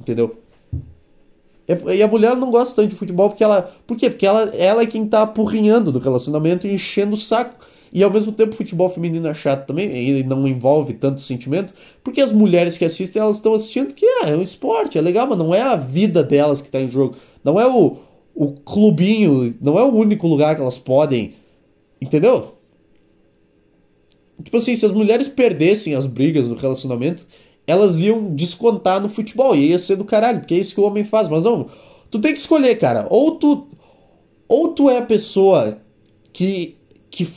[0.00, 0.38] Entendeu?
[1.94, 3.70] E a mulher não gosta tanto de futebol porque ela.
[3.86, 4.08] Por quê?
[4.08, 7.66] Porque ela, ela é quem tá apurrinhando do relacionamento e enchendo o saco.
[7.92, 11.72] E ao mesmo tempo o futebol feminino é chato também, e não envolve tanto sentimento,
[12.04, 15.26] porque as mulheres que assistem, elas estão assistindo porque ah, é um esporte, é legal,
[15.26, 17.16] mas não é a vida delas que está em jogo.
[17.42, 17.96] Não é o,
[18.34, 21.34] o clubinho, não é o único lugar que elas podem.
[22.00, 22.54] Entendeu?
[24.44, 27.26] Tipo assim, se as mulheres perdessem as brigas no relacionamento,
[27.68, 30.84] elas iam descontar no futebol, e ia ser do caralho, porque é isso que o
[30.84, 31.28] homem faz.
[31.28, 31.68] Mas não,
[32.10, 33.06] tu tem que escolher, cara.
[33.10, 33.68] Ou tu,
[34.48, 35.78] ou tu é a pessoa
[36.32, 36.76] que,
[37.10, 37.28] que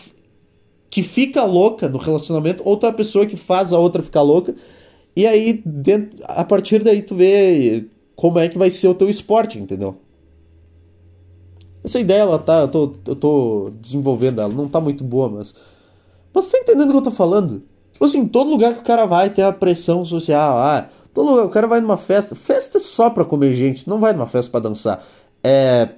[0.92, 4.22] que fica louca no relacionamento, ou tu é a pessoa que faz a outra ficar
[4.22, 4.54] louca.
[5.16, 9.10] E aí, dentro, a partir daí, tu vê como é que vai ser o teu
[9.10, 9.96] esporte, entendeu?
[11.82, 12.60] Essa ideia, ela tá.
[12.62, 15.56] Eu tô, eu tô desenvolvendo ela, não tá muito boa, mas.
[16.34, 17.64] Mas tá entendendo o que eu tô falando?
[18.02, 20.58] Tipo assim, todo lugar que o cara vai tem a pressão social.
[20.58, 22.34] Ah, todo lugar, o cara vai numa festa.
[22.34, 25.04] Festa é só pra comer gente, não vai numa festa para dançar.
[25.44, 25.90] É.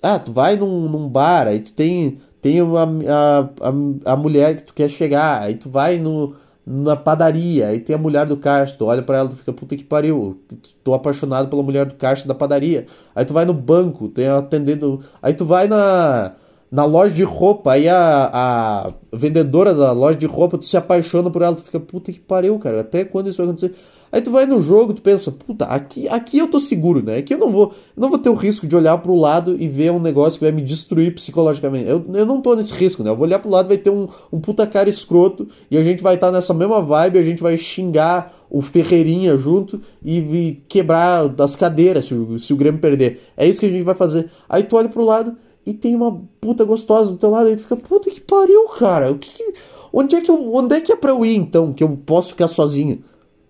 [0.00, 4.56] Ah, tu vai num, num bar, aí tu tem tem uma, a, a, a mulher
[4.56, 6.34] que tu quer chegar, aí tu vai no,
[6.66, 9.76] na padaria, aí tem a mulher do caixa, tu olha para ela, tu fica, puta
[9.76, 10.40] que pariu,
[10.82, 12.86] tô apaixonado pela mulher do caixa da padaria.
[13.14, 16.32] Aí tu vai no banco, tem atendendo, aí tu vai na
[16.72, 21.30] na loja de roupa, aí a, a vendedora da loja de roupa, tu se apaixona
[21.30, 23.74] por ela, tu fica, puta que pariu, cara, até quando isso vai acontecer?
[24.10, 27.18] Aí tu vai no jogo, tu pensa, puta, aqui, aqui eu tô seguro, né?
[27.18, 29.92] Aqui eu não vou, não vou ter o risco de olhar pro lado e ver
[29.92, 31.88] um negócio que vai me destruir psicologicamente.
[31.88, 33.10] Eu, eu não tô nesse risco, né?
[33.10, 36.02] Eu vou olhar pro lado, vai ter um, um puta cara escroto e a gente
[36.02, 40.54] vai estar tá nessa mesma vibe, a gente vai xingar o Ferreirinha junto e, e
[40.68, 43.20] quebrar das cadeiras se o, se o Grêmio perder.
[43.34, 44.30] É isso que a gente vai fazer.
[44.48, 47.62] Aí tu olha pro lado e tem uma puta gostosa do teu lado e tu
[47.62, 49.10] fica, puta que pariu, cara.
[49.12, 49.54] O que, que
[49.92, 52.30] onde é que eu, onde é que é pra eu ir então, que eu posso
[52.30, 53.04] ficar sozinho?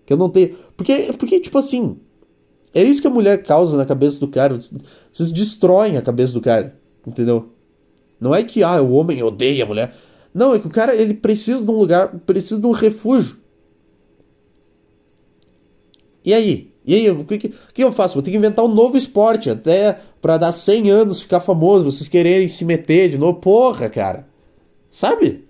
[0.05, 0.55] Que eu não tenho.
[0.77, 1.97] Porque, porque, tipo assim.
[2.75, 4.57] É isso que a mulher causa na cabeça do cara.
[4.57, 6.75] Vocês destroem a cabeça do cara.
[7.05, 7.49] Entendeu?
[8.19, 9.95] Não é que ah, o homem odeia a mulher.
[10.33, 13.37] Não, é que o cara ele precisa de um lugar, precisa de um refúgio.
[16.25, 16.72] E aí?
[16.85, 18.15] E aí, o que, que, eu faço?
[18.15, 22.09] Vou ter que inventar um novo esporte, até para dar 100 anos, ficar famoso, vocês
[22.09, 23.39] quererem se meter de novo.
[23.39, 24.27] Porra, cara.
[24.91, 25.45] Sabe?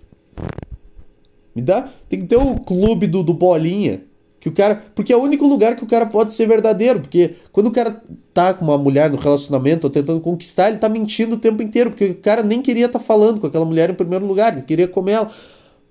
[1.54, 1.88] Me dá.
[2.08, 4.02] Tem que ter o clube do, do Bolinha.
[4.38, 4.82] Que o cara.
[4.94, 7.00] Porque é o único lugar que o cara pode ser verdadeiro.
[7.00, 10.88] Porque quando o cara tá com uma mulher no relacionamento ou tentando conquistar, ele tá
[10.88, 11.90] mentindo o tempo inteiro.
[11.90, 14.62] Porque o cara nem queria estar tá falando com aquela mulher em primeiro lugar, ele
[14.62, 15.30] queria comer ela.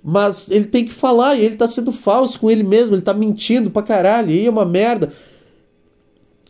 [0.03, 3.13] Mas ele tem que falar e ele tá sendo falso com ele mesmo, ele tá
[3.13, 5.13] mentindo pra caralho, e aí é uma merda.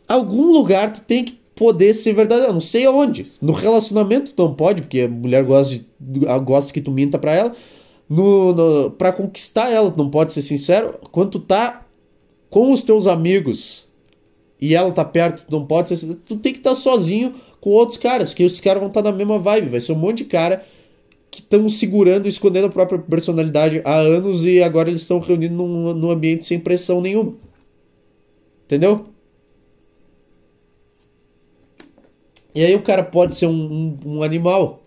[0.08, 3.32] Algum lugar tu tem que poder ser verdadeiro, não sei aonde.
[3.42, 7.34] No relacionamento tu não pode, porque a mulher gosta, de, gosta que tu minta pra
[7.34, 7.54] ela.
[8.10, 11.00] No, no, pra conquistar ela, não pode ser sincero.
[11.12, 11.86] Quando tu tá
[12.50, 13.88] com os teus amigos
[14.60, 16.16] e ela tá perto, não pode ser.
[16.28, 19.12] Tu tem que estar tá sozinho com outros caras, que os caras vão estar tá
[19.12, 19.70] na mesma vibe.
[19.70, 20.66] Vai ser um monte de cara
[21.32, 25.94] que estão segurando, escondendo a própria personalidade há anos e agora eles estão reunindo num,
[25.94, 27.34] num ambiente sem pressão nenhuma.
[28.66, 29.06] Entendeu?
[32.54, 34.84] E aí o cara pode ser um, um, um animal.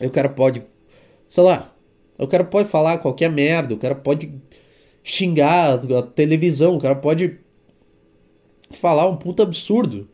[0.00, 0.64] Aí o cara pode,
[1.28, 1.74] sei lá,
[2.18, 4.32] o cara pode falar qualquer merda, o cara pode
[5.02, 7.38] xingar a televisão, o cara pode
[8.70, 10.08] falar um puta absurdo.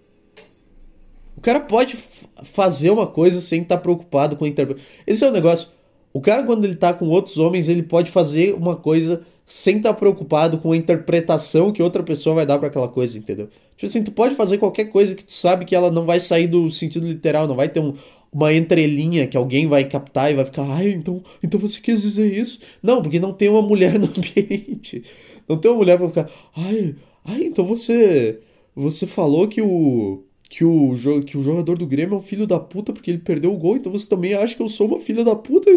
[1.36, 1.96] O cara pode
[2.42, 4.90] fazer uma coisa sem estar tá preocupado com a interpretação.
[5.06, 5.68] Esse é o negócio.
[6.12, 9.94] O cara, quando ele tá com outros homens, ele pode fazer uma coisa sem estar
[9.94, 13.48] tá preocupado com a interpretação que outra pessoa vai dar para aquela coisa, entendeu?
[13.76, 16.46] Tipo assim, tu pode fazer qualquer coisa que tu sabe que ela não vai sair
[16.46, 17.94] do sentido literal, não vai ter um,
[18.30, 22.30] uma entrelinha que alguém vai captar e vai ficar, ai, então, então você quis dizer
[22.32, 22.60] isso?
[22.82, 25.02] Não, porque não tem uma mulher no ambiente.
[25.48, 26.94] Não tem uma mulher pra ficar, ai,
[27.24, 28.40] ai, então você
[28.76, 30.94] você falou que o que o,
[31.26, 33.76] que o jogador do Grêmio é um filho da puta porque ele perdeu o gol,
[33.76, 35.70] então você também acha que eu sou uma filha da puta?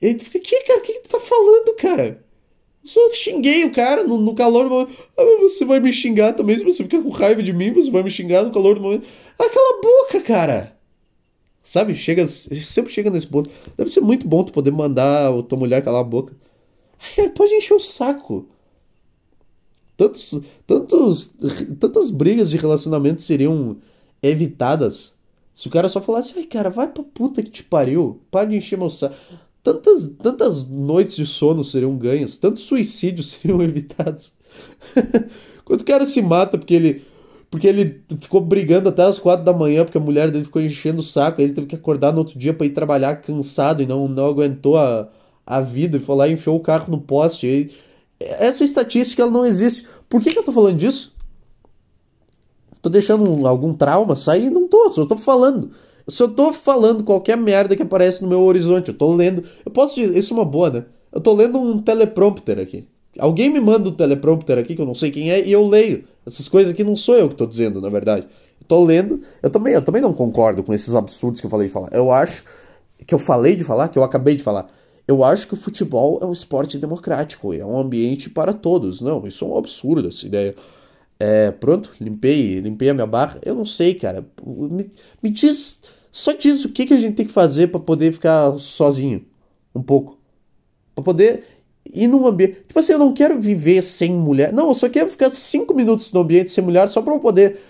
[0.00, 0.80] E aí tu fica, que, cara?
[0.80, 2.25] O que, que tu tá falando, cara?
[2.86, 4.92] Só xinguei o cara no, no calor do momento.
[5.16, 8.02] Ah, você vai me xingar também, se você ficar com raiva de mim, você vai
[8.02, 9.06] me xingar no calor do momento.
[9.38, 10.76] Ah, cala a boca, cara!
[11.62, 11.94] Sabe?
[11.94, 13.50] Chega, sempre chega nesse ponto.
[13.76, 16.32] Deve ser muito bom tu poder mandar a tua mulher calar a boca.
[17.18, 18.48] Ai, pode encher o saco
[19.96, 21.30] tantos, tantos,
[21.80, 23.76] tantas brigas de relacionamento seriam
[24.22, 25.14] evitadas
[25.54, 28.56] se o cara só falasse, ai cara, vai pra puta que te pariu, para de
[28.56, 29.16] encher meu saco.
[29.66, 34.30] Tantas, tantas noites de sono seriam ganhas, tantos suicídios seriam evitados.
[35.64, 37.04] Quando o cara se mata porque ele
[37.50, 41.00] porque ele ficou brigando até as quatro da manhã porque a mulher dele ficou enchendo
[41.00, 44.06] o saco, ele teve que acordar no outro dia para ir trabalhar cansado e não,
[44.06, 45.08] não aguentou a,
[45.44, 47.48] a vida e foi lá e enfiou o carro no poste.
[47.48, 47.70] E,
[48.20, 49.84] essa estatística ela não existe.
[50.08, 51.16] Por que, que eu tô falando disso?
[52.80, 54.48] Tô deixando algum trauma sair?
[54.48, 55.72] Não tô, só tô falando.
[56.08, 59.42] Se eu tô falando qualquer merda que aparece no meu horizonte, eu tô lendo.
[59.64, 60.84] Eu posso dizer, isso é uma boa, né?
[61.12, 62.86] Eu tô lendo um teleprompter aqui.
[63.18, 66.04] Alguém me manda um teleprompter aqui que eu não sei quem é e eu leio.
[66.24, 68.26] Essas coisas aqui não sou eu que tô dizendo, na verdade.
[68.60, 69.20] Eu tô lendo.
[69.42, 71.88] Eu também, eu também não concordo com esses absurdos que eu falei de falar.
[71.92, 72.44] Eu acho
[73.06, 74.70] que eu falei de falar, que eu acabei de falar.
[75.08, 79.00] Eu acho que o futebol é um esporte democrático, é um ambiente para todos.
[79.00, 80.54] Não, isso é um absurdo essa ideia.
[81.18, 83.40] É, pronto, limpei, limpei a minha barra.
[83.44, 84.26] Eu não sei, cara.
[84.44, 84.90] Me,
[85.22, 85.80] me diz,
[86.16, 89.22] só diz o que, que a gente tem que fazer para poder ficar sozinho,
[89.74, 90.18] um pouco,
[90.94, 91.44] para poder
[91.92, 92.62] ir num ambiente.
[92.66, 94.50] Tipo assim, eu não quero viver sem mulher.
[94.50, 97.60] Não, eu só quero ficar cinco minutos no ambiente sem mulher só para eu poder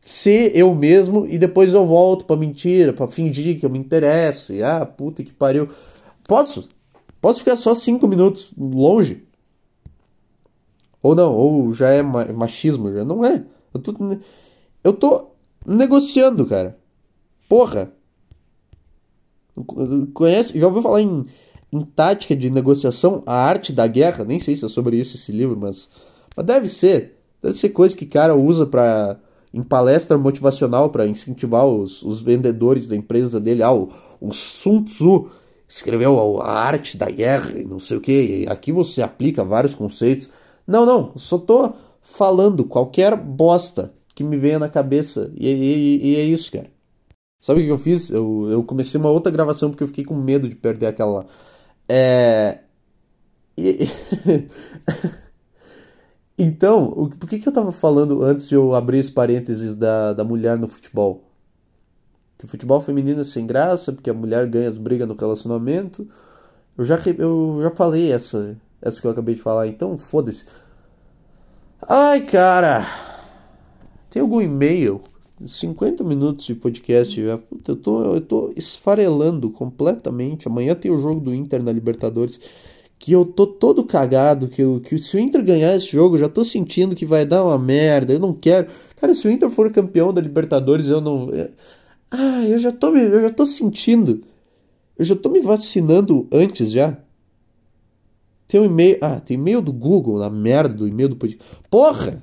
[0.00, 4.52] ser eu mesmo e depois eu volto para mentira, para fingir que eu me interesso.
[4.52, 5.68] E ah, puta que pariu.
[6.26, 6.68] Posso?
[7.20, 9.22] Posso ficar só cinco minutos longe?
[11.00, 13.44] Ou não, ou já é machismo, já não é.
[13.72, 13.94] Eu tô,
[14.82, 15.28] eu tô
[15.64, 16.81] negociando, cara.
[17.52, 17.92] Porra.
[20.14, 20.58] Conhece?
[20.58, 21.26] Já ouviu falar em,
[21.70, 24.24] em tática de negociação, a arte da guerra?
[24.24, 25.86] Nem sei se é sobre isso esse livro, mas,
[26.34, 27.18] mas deve ser.
[27.42, 29.20] Deve ser coisa que cara usa para
[29.52, 33.62] em palestra motivacional para incentivar os, os vendedores da empresa dele.
[33.62, 35.28] Ah, o, o Sun Tzu
[35.68, 38.46] escreveu a arte da guerra e não sei o que.
[38.48, 40.30] Aqui você aplica vários conceitos.
[40.66, 46.16] Não, não, só tô falando qualquer bosta que me venha na cabeça e, e, e
[46.16, 46.71] é isso, cara.
[47.42, 48.08] Sabe o que eu fiz?
[48.10, 51.26] Eu, eu comecei uma outra gravação porque eu fiquei com medo de perder aquela.
[51.88, 52.60] É.
[53.58, 53.88] E...
[56.38, 60.14] então, o, por que, que eu tava falando antes de eu abrir esse parênteses da,
[60.14, 61.32] da mulher no futebol?
[62.42, 66.08] que o futebol feminino é sem graça, porque a mulher ganha as brigas no relacionamento.
[66.76, 70.46] Eu já, eu já falei essa, essa que eu acabei de falar, então foda-se.
[71.88, 72.84] Ai, cara.
[74.10, 75.00] Tem algum e-mail?
[75.46, 77.38] 50 minutos de podcast já.
[77.38, 80.48] Puta, eu tô, eu tô esfarelando completamente.
[80.48, 82.40] Amanhã tem o jogo do Inter na Libertadores.
[82.98, 84.48] Que eu tô todo cagado.
[84.48, 87.24] Que, eu, que se o Inter ganhar esse jogo, eu já tô sentindo que vai
[87.24, 88.12] dar uma merda.
[88.12, 88.68] Eu não quero.
[88.96, 91.30] Cara, se o Inter for campeão da Libertadores, eu não.
[92.10, 94.20] Ah, eu já tô eu já tô sentindo.
[94.98, 96.98] Eu já tô me vacinando antes já.
[98.46, 98.98] Tem um e-mail.
[99.00, 101.52] Ah, tem e-mail do Google, na merda do e-mail do podcast.
[101.70, 102.22] Porra!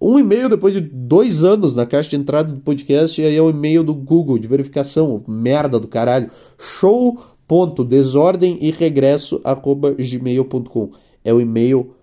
[0.00, 3.42] Um e-mail depois de dois anos na caixa de entrada do podcast e aí é
[3.42, 5.22] o e-mail do Google de verificação.
[5.28, 6.30] Merda do caralho.
[6.58, 10.90] Show.desordem e regresso arroba gmail.com.
[11.22, 11.94] É o e-mail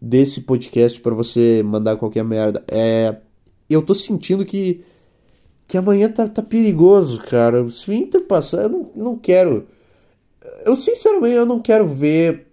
[0.00, 2.62] desse podcast para você mandar qualquer merda.
[2.68, 3.16] É,
[3.68, 4.84] eu tô sentindo que
[5.66, 7.68] que amanhã tá, tá perigoso, cara.
[7.68, 9.66] Se o Inter passar, eu não, eu não quero.
[10.64, 12.47] Eu sinceramente eu não quero ver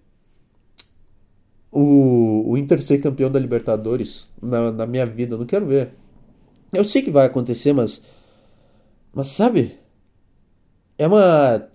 [1.76, 5.36] o, o Inter ser campeão da Libertadores na, na minha vida.
[5.36, 5.92] Não quero ver.
[6.72, 8.02] Eu sei que vai acontecer, mas.
[9.14, 9.78] Mas sabe?
[10.98, 11.68] É uma.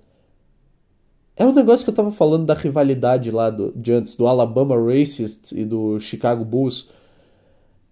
[1.37, 4.75] É um negócio que eu tava falando da rivalidade lá do, de antes, do Alabama
[4.77, 6.89] Racists e do Chicago Bulls.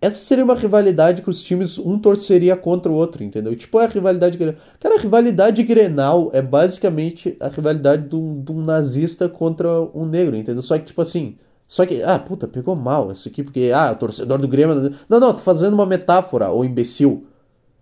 [0.00, 3.54] Essa seria uma rivalidade que os times um torceria contra o outro, entendeu?
[3.56, 4.60] Tipo, é a rivalidade Grenal.
[4.78, 10.06] Cara, a rivalidade Grenal é basicamente a rivalidade de um, de um nazista contra um
[10.06, 10.62] negro, entendeu?
[10.62, 11.36] Só que, tipo assim,
[11.68, 14.94] só que, ah, puta, pegou mal isso aqui, porque, ah, o torcedor do Grêmio.
[15.06, 17.26] Não, não, tô fazendo uma metáfora, ô imbecil.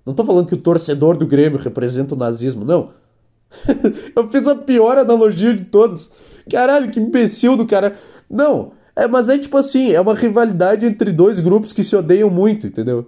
[0.05, 2.91] Não tô falando que o torcedor do Grêmio representa o nazismo, não.
[4.16, 6.11] eu fiz a pior analogia de todas.
[6.51, 7.97] Caralho, que imbecil do cara.
[8.28, 12.28] Não, é, mas é tipo assim, é uma rivalidade entre dois grupos que se odeiam
[12.28, 13.07] muito, entendeu?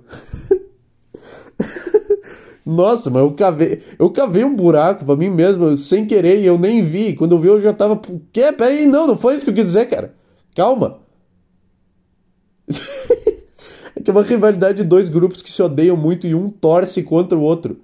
[2.64, 6.56] Nossa, mas eu cavei, eu cavei um buraco pra mim mesmo, sem querer, e eu
[6.56, 7.14] nem vi.
[7.16, 8.00] Quando eu vi, eu já tava.
[8.32, 8.52] Quê?
[8.52, 10.17] Pera aí, não, não foi isso que eu quis dizer, cara.
[10.58, 10.98] Calma.
[13.94, 17.04] é que é uma rivalidade de dois grupos que se odeiam muito e um torce
[17.04, 17.78] contra o outro.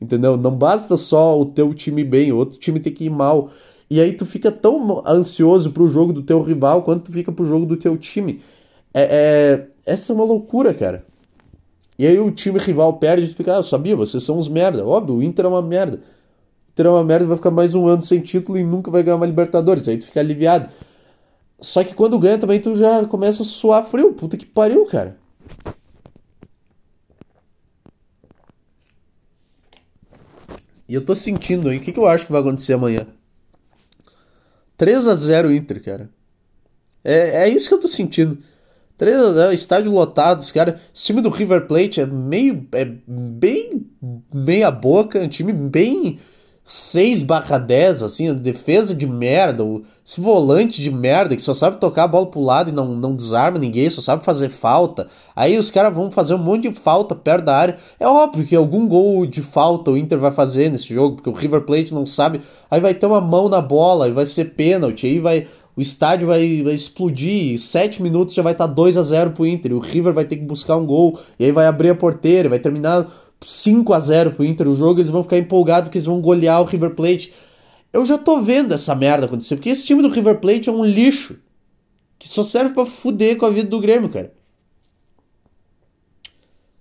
[0.00, 0.34] Entendeu?
[0.34, 3.50] Não basta só o teu time bem, o outro time tem que ir mal.
[3.90, 7.44] E aí tu fica tão ansioso pro jogo do teu rival quanto tu fica pro
[7.44, 8.40] jogo do teu time.
[8.94, 11.04] É, é, essa é uma loucura, cara.
[11.98, 14.48] E aí o time rival perde e tu fica, ah, eu sabia, vocês são uns
[14.48, 14.82] merda.
[14.82, 15.98] Óbvio, o Inter é uma merda.
[15.98, 19.02] O Inter é uma merda, vai ficar mais um ano sem título e nunca vai
[19.02, 19.86] ganhar uma Libertadores.
[19.86, 20.70] Aí tu fica aliviado.
[21.60, 24.12] Só que quando ganha também tu já começa a suar frio.
[24.12, 25.16] Puta que pariu, cara.
[30.88, 31.78] E eu tô sentindo, hein?
[31.78, 33.06] O que, que eu acho que vai acontecer amanhã?
[34.76, 36.10] 3 a 0 Inter, cara.
[37.02, 38.38] É, é isso que eu tô sentindo.
[38.98, 40.80] 3 a 0 estádio lotado, os caras.
[40.94, 42.66] Esse time do River Plate é meio.
[42.72, 43.90] É bem
[44.32, 46.18] meia boca, um time bem
[46.66, 49.62] 6 barra 10, assim, defesa de merda,
[50.04, 53.14] esse volante de merda que só sabe tocar a bola pro lado e não, não
[53.14, 55.06] desarma ninguém, só sabe fazer falta.
[55.36, 57.78] Aí os caras vão fazer um monte de falta perto da área.
[58.00, 61.34] É óbvio que algum gol de falta o Inter vai fazer nesse jogo, porque o
[61.34, 62.40] River Plate não sabe.
[62.70, 65.46] Aí vai ter uma mão na bola, e vai ser pênalti, aí vai.
[65.76, 69.44] O estádio vai, vai explodir, 7 minutos já vai estar tá 2 a 0 pro
[69.44, 72.48] Inter, o River vai ter que buscar um gol, e aí vai abrir a porteira,
[72.48, 73.10] vai terminar
[73.44, 76.60] 5 a 0 pro Inter o jogo, eles vão ficar empolgados porque eles vão golear
[76.60, 77.32] o River Plate.
[77.92, 80.84] Eu já tô vendo essa merda acontecer, porque esse time do River Plate é um
[80.84, 81.36] lixo.
[82.18, 84.32] Que só serve para fuder com a vida do Grêmio, cara.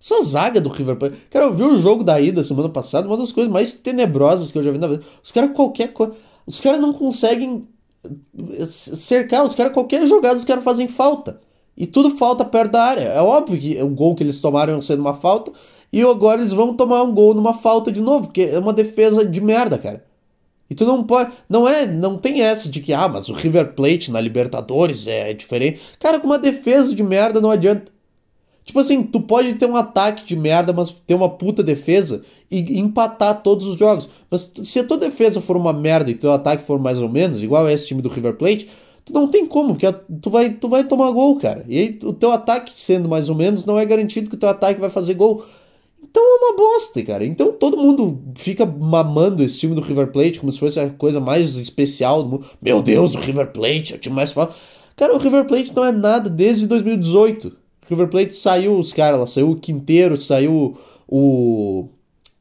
[0.01, 1.18] Essa zaga do River Plate.
[1.30, 4.57] Cara, eu vi o jogo da ida semana passada, uma das coisas mais tenebrosas que
[4.57, 5.03] eu já vi na vida.
[5.22, 6.14] Os caras qualquer coisa.
[6.45, 7.68] Os caras não conseguem
[8.68, 11.39] cercar, os caras qualquer jogada, os caras fazem falta.
[11.76, 13.01] E tudo falta perto da área.
[13.01, 15.51] É óbvio que o gol que eles tomaram sendo uma falta,
[15.93, 19.23] e agora eles vão tomar um gol numa falta de novo, porque é uma defesa
[19.23, 20.03] de merda, cara.
[20.67, 21.31] E tu não pode.
[21.47, 21.85] Não é.
[21.85, 25.79] Não tem essa de que, ah, mas o River Plate na Libertadores é diferente.
[25.99, 27.91] Cara, com uma defesa de merda não adianta.
[28.65, 32.79] Tipo assim, tu pode ter um ataque de merda, mas ter uma puta defesa e
[32.79, 34.09] empatar todos os jogos.
[34.31, 37.43] Mas se a tua defesa for uma merda e teu ataque for mais ou menos,
[37.43, 38.67] igual esse time do River Plate,
[39.05, 39.91] tu não tem como, porque
[40.21, 41.63] tu vai, tu vai tomar gol, cara.
[41.67, 44.49] E aí o teu ataque sendo mais ou menos, não é garantido que o teu
[44.49, 45.45] ataque vai fazer gol.
[46.14, 47.26] Então é uma bosta, cara.
[47.26, 51.20] Então todo mundo fica mamando esse time do River Plate como se fosse a coisa
[51.20, 52.45] mais especial do mundo.
[52.61, 54.55] Meu Deus, o River Plate é o time mais forte.
[54.95, 57.47] Cara, o River Plate não é nada desde 2018.
[57.47, 57.55] O
[57.89, 61.89] River Plate saiu os caras saiu o Quinteiro, saiu o.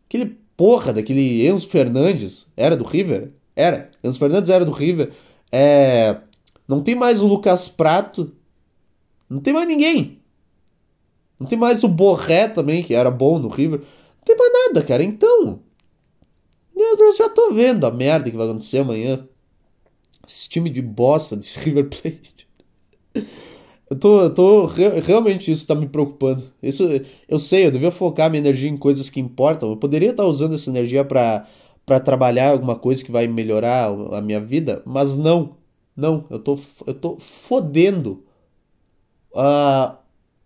[0.07, 2.47] Aquele porra daquele Enzo Fernandes.
[2.55, 3.31] Era do River?
[3.57, 3.91] Era.
[4.05, 5.13] Enzo Fernandes era do River.
[5.51, 6.19] É.
[6.69, 8.33] Não tem mais o Lucas Prato.
[9.31, 10.22] Não tem mais ninguém.
[11.43, 13.81] Não tem mais o Borré também, que era bom no River.
[13.81, 15.03] Não tem mais nada, cara.
[15.03, 15.61] Então.
[16.73, 19.27] Deus, já tô vendo a merda que vai acontecer amanhã.
[20.27, 22.49] Esse time de bosta desse River Plate.
[23.91, 26.45] Eu tô, eu tô realmente isso tá me preocupando.
[26.63, 26.85] Isso
[27.29, 29.71] eu sei, eu devia focar minha energia em coisas que importam.
[29.71, 31.47] Eu poderia estar usando essa energia para
[31.85, 35.57] para trabalhar alguma coisa que vai melhorar a minha vida, mas não.
[35.97, 38.25] Não, eu tô eu tô fodendo
[39.35, 39.97] uh,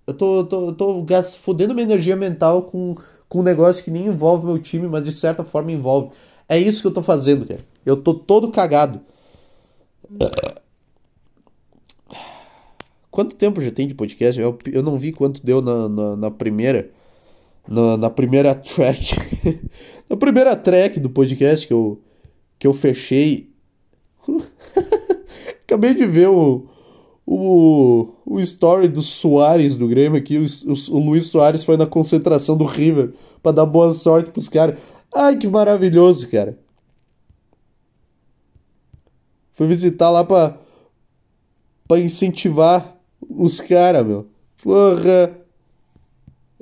[0.07, 1.07] eu tô, tô, tô
[1.43, 2.95] fodendo minha energia mental com,
[3.29, 6.11] com um negócio que nem envolve meu time, mas de certa forma envolve.
[6.49, 7.61] É isso que eu tô fazendo, cara.
[7.85, 9.01] Eu tô todo cagado.
[13.11, 14.41] Quanto tempo já tem de podcast?
[14.41, 16.91] Eu, eu não vi quanto deu na, na, na primeira.
[17.67, 19.17] Na, na, primeira track.
[20.09, 22.01] na primeira track do podcast que eu,
[22.59, 23.51] que eu fechei.
[25.65, 26.69] Acabei de ver o,
[27.27, 30.39] o, o story do Soares do Grêmio aqui.
[30.39, 33.13] O, o, o Luiz Soares foi na concentração do River
[33.43, 34.79] para dar boa sorte pros caras.
[35.13, 36.57] Ai, que maravilhoso, cara.
[39.55, 40.57] Foi visitar lá pra,
[41.89, 42.97] pra incentivar
[43.29, 44.27] os caras, meu.
[44.63, 45.37] Porra.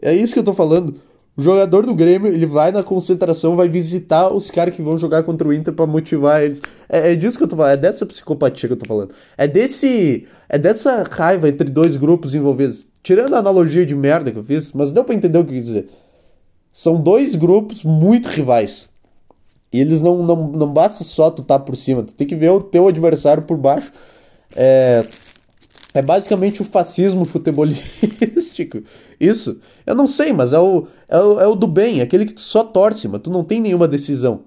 [0.01, 1.01] É isso que eu tô falando.
[1.37, 5.25] O jogador do Grêmio, ele vai na concentração, vai visitar os caras que vão jogar
[5.25, 6.63] contra o Inter para motivar eles.
[6.89, 9.13] É, é, disso que eu tô falando, é dessa psicopatia que eu tô falando.
[9.37, 10.29] É desse.
[10.49, 12.87] É dessa raiva entre dois grupos envolvidos.
[13.03, 15.57] Tirando a analogia de merda que eu fiz, mas deu pra entender o que eu
[15.57, 15.89] quis dizer.
[16.73, 18.89] São dois grupos muito rivais.
[19.73, 22.51] E eles não, não, não basta só tu tá por cima, tu tem que ver
[22.51, 23.93] o teu adversário por baixo.
[24.55, 25.05] É,
[25.95, 28.83] é basicamente o fascismo futebolístico.
[29.19, 29.61] Isso.
[29.87, 32.41] Eu não sei, mas é o, é o, é o do bem, aquele que tu
[32.41, 34.43] só torce, mas tu não tem nenhuma decisão.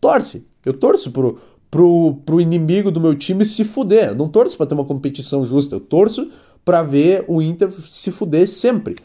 [0.00, 0.46] Torce.
[0.64, 1.38] Eu torço pro,
[1.70, 4.08] pro, pro inimigo do meu time se fuder.
[4.08, 5.76] Eu não torço para ter uma competição justa.
[5.76, 6.30] Eu torço
[6.64, 8.96] para ver o Inter se fuder sempre.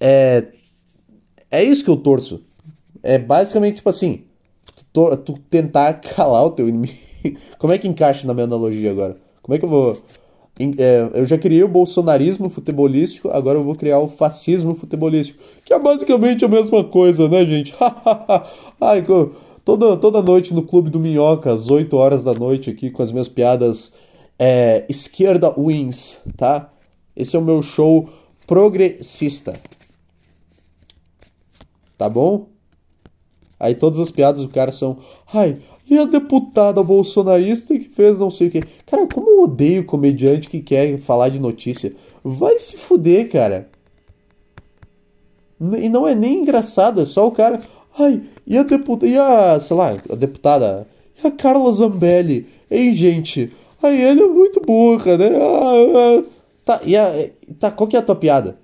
[0.00, 0.48] É,
[1.48, 2.42] é isso que eu torço.
[3.04, 4.24] É basicamente tipo assim:
[4.92, 6.92] tu, tu tentar calar o teu inimigo.
[7.56, 9.16] Como é que encaixa na minha analogia agora?
[9.42, 10.02] Como é que eu vou.
[10.58, 15.72] É, eu já criei o bolsonarismo futebolístico, agora eu vou criar o fascismo futebolístico, que
[15.72, 17.74] é basicamente a mesma coisa, né, gente?
[18.80, 19.04] Ai,
[19.64, 23.10] toda, toda noite no Clube do Minhoca, às 8 horas da noite, aqui com as
[23.10, 23.92] minhas piadas
[24.38, 26.70] é, esquerda wins, tá?
[27.16, 28.08] Esse é o meu show
[28.46, 29.54] progressista.
[31.96, 32.48] Tá bom?
[33.58, 34.98] Aí todas as piadas do cara são.
[35.32, 35.58] Ai,
[35.92, 38.62] e a deputada bolsonarista que fez não sei o que.
[38.86, 41.92] Cara, como eu odeio comediante que quer falar de notícia.
[42.24, 43.68] Vai se fuder, cara.
[45.60, 47.60] E não é nem engraçado, é só o cara.
[47.98, 49.06] Ai, e a deputada.
[49.06, 49.60] E a.
[49.60, 50.86] sei lá, a deputada.
[51.22, 52.46] E a Carla Zambelli.
[52.70, 53.52] Hein, gente?
[53.82, 55.30] Ai, ela é muito burra, né?
[55.36, 56.24] Ah, ah.
[56.64, 57.30] Tá, e a.
[57.58, 58.56] Tá, qual que é a tua piada?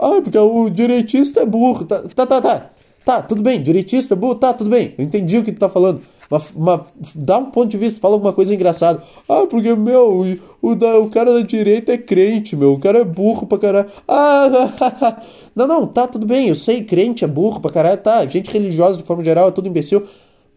[0.00, 1.84] Ah, porque o direitista é burro.
[1.84, 2.40] Tá, tá, tá.
[2.40, 2.70] tá.
[3.08, 4.94] Tá, tudo bem, direitista, burro, tá, tudo bem.
[4.98, 6.02] Eu entendi o que tu tá falando.
[6.30, 6.80] Mas, mas,
[7.14, 9.02] dá um ponto de vista, fala alguma coisa engraçada.
[9.28, 10.20] Ah, porque, meu,
[10.62, 12.74] o, o, da, o cara da direita é crente, meu.
[12.74, 13.90] O cara é burro pra caralho.
[14.06, 15.22] Ah,
[15.56, 16.48] não, não, tá, tudo bem.
[16.48, 18.00] Eu sei, crente é burro pra caralho.
[18.00, 20.06] Tá, gente religiosa de forma geral é tudo imbecil.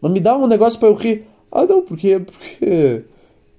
[0.00, 1.26] Mas me dá um negócio pra eu rir.
[1.50, 2.18] Ah, não, porque.
[2.18, 3.04] Porque.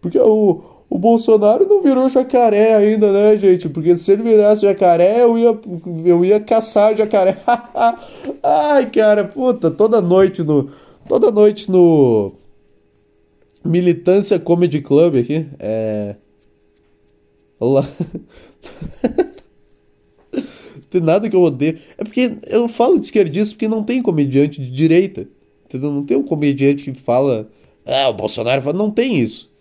[0.02, 3.68] Porque o o Bolsonaro não virou jacaré ainda, né, gente?
[3.68, 5.60] Porque se ele virasse jacaré, eu ia,
[6.06, 7.36] eu ia caçar jacaré.
[8.44, 10.70] Ai, cara, puta, toda noite no.
[11.08, 12.34] Toda noite no.
[13.64, 15.48] Militância Comedy Club aqui.
[15.60, 16.16] É.
[17.60, 17.88] Olá.
[20.90, 21.80] tem nada que eu odeio.
[21.98, 25.28] É porque eu falo de esquerdista porque não tem comediante de direita.
[25.66, 25.92] Entendeu?
[25.92, 27.50] Não tem um comediante que fala.
[27.86, 28.78] Ah, o Bolsonaro fala.
[28.78, 29.52] Não tem isso.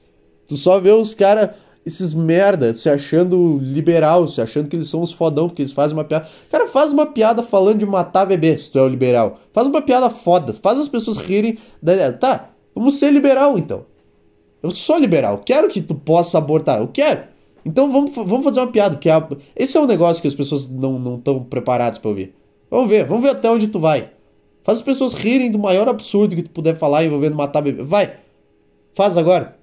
[0.48, 1.50] Tu só vê os caras,
[1.84, 5.96] esses merda, se achando liberal, se achando que eles são os fodão, porque eles fazem
[5.96, 6.28] uma piada.
[6.50, 9.40] Cara, faz uma piada falando de matar bebê, se tu é o liberal.
[9.52, 11.58] Faz uma piada foda, faz as pessoas rirem.
[11.82, 12.12] Da...
[12.12, 13.84] Tá, vamos ser liberal então.
[14.62, 17.24] Eu sou liberal, quero que tu possa abortar, eu quero.
[17.64, 19.22] Então vamos, vamos fazer uma piada, que é,
[19.56, 22.34] esse é um negócio que as pessoas não estão preparadas para ouvir.
[22.70, 24.10] Vamos ver, vamos ver até onde tu vai.
[24.64, 27.82] Faz as pessoas rirem do maior absurdo que tu puder falar envolvendo matar bebê.
[27.82, 28.12] Vai,
[28.94, 29.61] faz agora.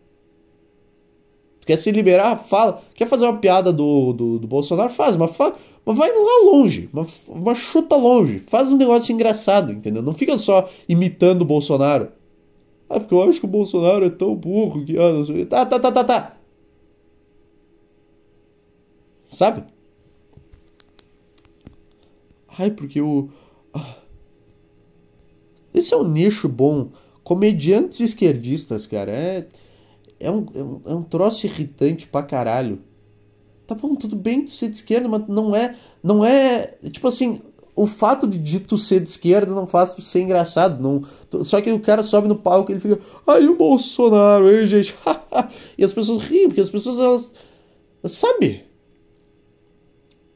[1.69, 2.35] Quer se liberar?
[2.35, 2.81] Fala.
[2.95, 4.89] Quer fazer uma piada do, do, do Bolsonaro?
[4.89, 5.53] Faz, mas, fa,
[5.85, 6.89] mas vai lá longe.
[6.91, 8.39] Mas, mas chuta longe.
[8.47, 10.01] Faz um negócio engraçado, entendeu?
[10.01, 12.11] Não fica só imitando o Bolsonaro.
[12.89, 14.97] Ah, porque eu acho que o Bolsonaro é tão burro que.
[14.97, 15.45] Ah, não sei.
[15.45, 16.37] Tá, tá, tá, tá, tá.
[19.29, 19.63] Sabe?
[22.57, 23.29] Ai, porque o.
[23.75, 23.97] Ah.
[25.71, 26.89] Esse é um nicho bom.
[27.23, 29.11] Comediantes esquerdistas, cara.
[29.11, 29.47] É
[30.19, 32.81] é um, é um, é um troço irritante pra caralho.
[33.65, 35.75] Tá bom, tudo bem tu ser de esquerda, mas não é.
[36.03, 36.75] Não é.
[36.91, 37.41] Tipo assim,
[37.75, 40.81] o fato de tu ser de esquerda não faz tu ser engraçado.
[40.81, 41.03] Não,
[41.43, 42.99] só que o cara sobe no palco e ele fica.
[43.25, 44.95] Ai, o Bolsonaro, hein, gente?
[45.77, 47.31] e as pessoas riem, porque as pessoas, elas.
[48.05, 48.65] Sabe?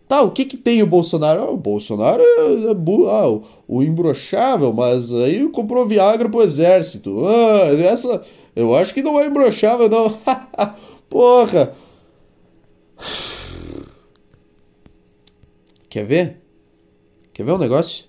[0.07, 1.41] Tá, o que que tem o Bolsonaro?
[1.41, 7.25] Ah, o Bolsonaro é, é ah, o, o imbrochável, mas aí comprou Viagra pro exército.
[7.25, 8.21] Ah, essa
[8.55, 10.19] eu acho que não é imbrochável, não.
[11.09, 11.75] Porra!
[15.89, 16.41] Quer ver?
[17.33, 18.05] Quer ver um negócio?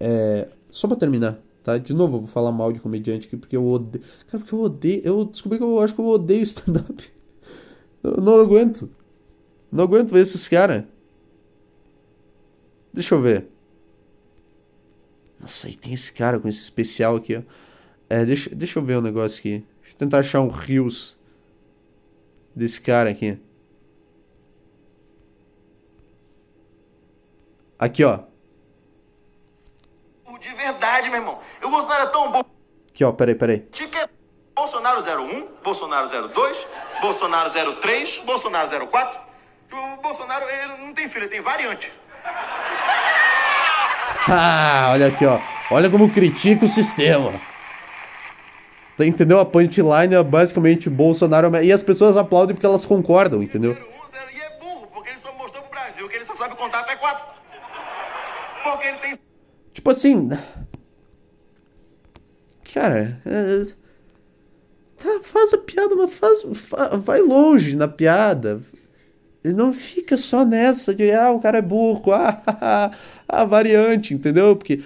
[0.00, 0.48] É.
[0.70, 1.78] Só pra terminar, tá?
[1.78, 4.04] De novo, eu vou falar mal de comediante aqui porque eu odeio.
[4.26, 5.02] Cara, porque eu odeio.
[5.04, 7.12] Eu descobri que eu acho que eu odeio stand-up.
[8.02, 8.90] Eu não aguento.
[9.70, 10.84] Não aguento ver esses caras.
[12.92, 13.48] Deixa eu ver.
[15.40, 17.42] Nossa, aí tem esse cara com esse especial aqui, ó.
[18.14, 19.66] É, deixa, deixa eu ver um negócio aqui.
[19.80, 21.18] Deixa eu tentar achar um rios
[22.54, 23.40] desse cara aqui.
[27.76, 28.20] Aqui, ó.
[30.38, 31.40] De verdade, meu irmão.
[31.60, 32.42] O Bolsonaro é tão bom.
[32.88, 33.66] Aqui, ó, peraí, peraí.
[34.54, 36.66] Bolsonaro 01, Bolsonaro 02,
[37.00, 37.50] Bolsonaro
[37.80, 39.20] 03, Bolsonaro 04.
[39.72, 41.92] O Bolsonaro ele não tem filho, ele tem variante.
[44.28, 45.40] Ah, olha aqui, ó.
[45.68, 47.32] Olha como critica o sistema.
[48.98, 49.40] Entendeu?
[49.40, 51.54] A punchline é basicamente Bolsonaro.
[51.62, 53.72] E as pessoas aplaudem porque elas concordam, entendeu?
[53.72, 56.94] E é burro, porque ele só mostrou pro Brasil que ele só sabe contar até
[56.96, 57.26] quatro.
[58.62, 59.14] Porque ele tem.
[59.72, 60.28] Tipo assim.
[62.72, 63.20] Cara.
[63.26, 63.84] É...
[65.04, 66.42] Tá, faz a piada, mas faz,
[67.04, 68.62] vai longe na piada.
[69.44, 72.90] Não fica só nessa de, ah, o cara é burro, ah,
[73.28, 74.56] a variante, entendeu?
[74.56, 74.82] Porque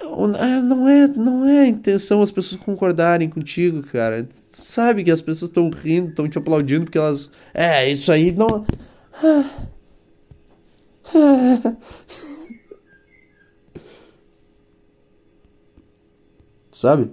[0.00, 4.26] não é, não é a intenção as pessoas concordarem contigo, cara.
[4.52, 7.30] Sabe que as pessoas estão rindo, estão te aplaudindo porque elas.
[7.52, 8.64] É, isso aí não.
[16.72, 17.10] Sabe?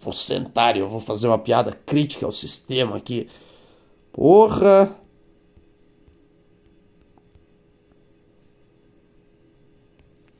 [0.00, 3.28] Vou sentar e eu vou fazer uma piada crítica ao sistema aqui.
[4.12, 4.96] Porra!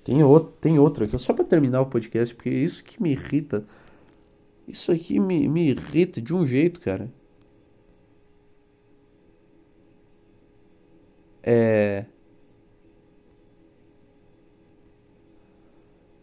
[0.06, 3.10] Tem outro, tem outro aqui, só para terminar o podcast, porque é isso que me
[3.10, 3.66] irrita.
[4.68, 7.12] Isso aqui me, me irrita de um jeito, cara.
[11.42, 12.06] É.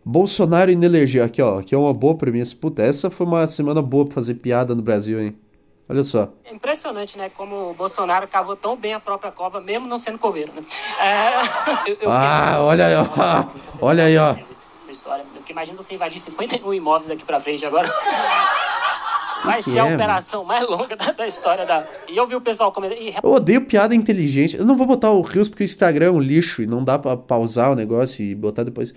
[0.05, 1.25] Bolsonaro inelegível.
[1.25, 1.59] Aqui, ó.
[1.59, 2.55] Aqui é uma boa premissa.
[2.55, 5.35] Puta, essa foi uma semana boa pra fazer piada no Brasil, hein?
[5.93, 6.33] Olha só.
[6.43, 7.29] É impressionante, né?
[7.29, 10.63] Como o Bolsonaro cavou tão bem a própria cova, mesmo não sendo coveiro, né?
[10.99, 11.63] É...
[11.91, 13.45] Eu, eu ah, olha aí, ó.
[13.79, 14.35] Olha aí, ó.
[14.75, 15.23] Essa história.
[15.33, 17.87] Porque imagina você invadir 51 imóveis daqui pra frente agora.
[19.45, 21.85] Vai ser a é, operação mais longa da, da, história da.
[22.09, 22.97] E eu vi o pessoal comentando.
[23.21, 24.57] Eu odeio piada inteligente.
[24.57, 26.97] Eu não vou botar o Rios porque o Instagram é um lixo e não dá
[26.97, 28.93] pra pausar o negócio e botar depois.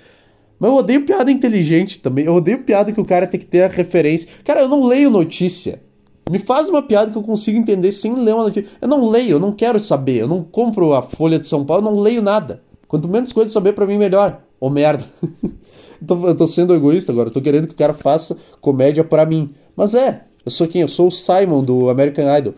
[0.59, 2.25] Mas eu odeio piada inteligente também.
[2.25, 4.29] Eu odeio piada que o cara tem que ter a referência.
[4.45, 5.85] Cara, eu não leio notícia.
[6.29, 8.69] Me faz uma piada que eu consiga entender sem ler uma notícia.
[8.81, 10.23] Eu não leio, eu não quero saber.
[10.23, 12.63] Eu não compro a Folha de São Paulo, eu não leio nada.
[12.89, 14.41] Quanto menos coisas saber para mim, melhor.
[14.59, 15.05] Ô merda.
[15.23, 17.29] eu, tô, eu tô sendo egoísta agora.
[17.29, 19.53] Eu tô querendo que o cara faça comédia para mim.
[19.77, 20.83] Mas é, eu sou quem?
[20.83, 22.55] Eu sou o Simon do American Idol.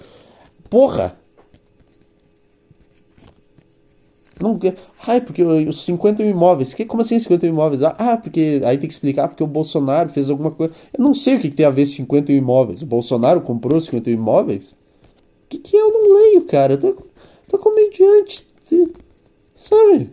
[0.70, 1.14] Porra!
[4.40, 4.58] Não,
[5.06, 6.72] ai, porque os 50 mil imóveis.
[6.72, 7.82] Que, como assim 50 mil imóveis?
[7.82, 8.60] Ah, porque.
[8.64, 10.72] Aí tem que explicar porque o Bolsonaro fez alguma coisa.
[10.96, 12.82] Eu não sei o que, que tem a ver 50 mil imóveis.
[12.82, 14.72] O Bolsonaro comprou 50 mil imóveis?
[14.72, 15.76] O que, que?
[15.76, 16.74] Eu não leio, cara.
[16.74, 16.96] Eu tô,
[17.48, 18.46] tô comediante.
[19.54, 20.10] Sabe?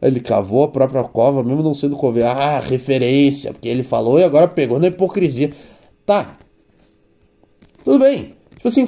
[0.00, 2.28] Ele cavou a própria cova, mesmo não sendo coveiro.
[2.28, 5.52] Ah, referência, porque ele falou e agora pegou na hipocrisia.
[6.06, 6.38] Tá.
[7.82, 8.36] Tudo bem.
[8.54, 8.86] Tipo assim,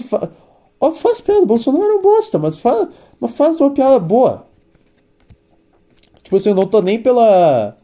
[0.80, 2.88] Ó, faz piada, Bolsonaro é um bosta, mas faz,
[3.20, 4.46] mas faz uma piada boa.
[6.22, 7.76] Tipo assim, eu não tô nem pela.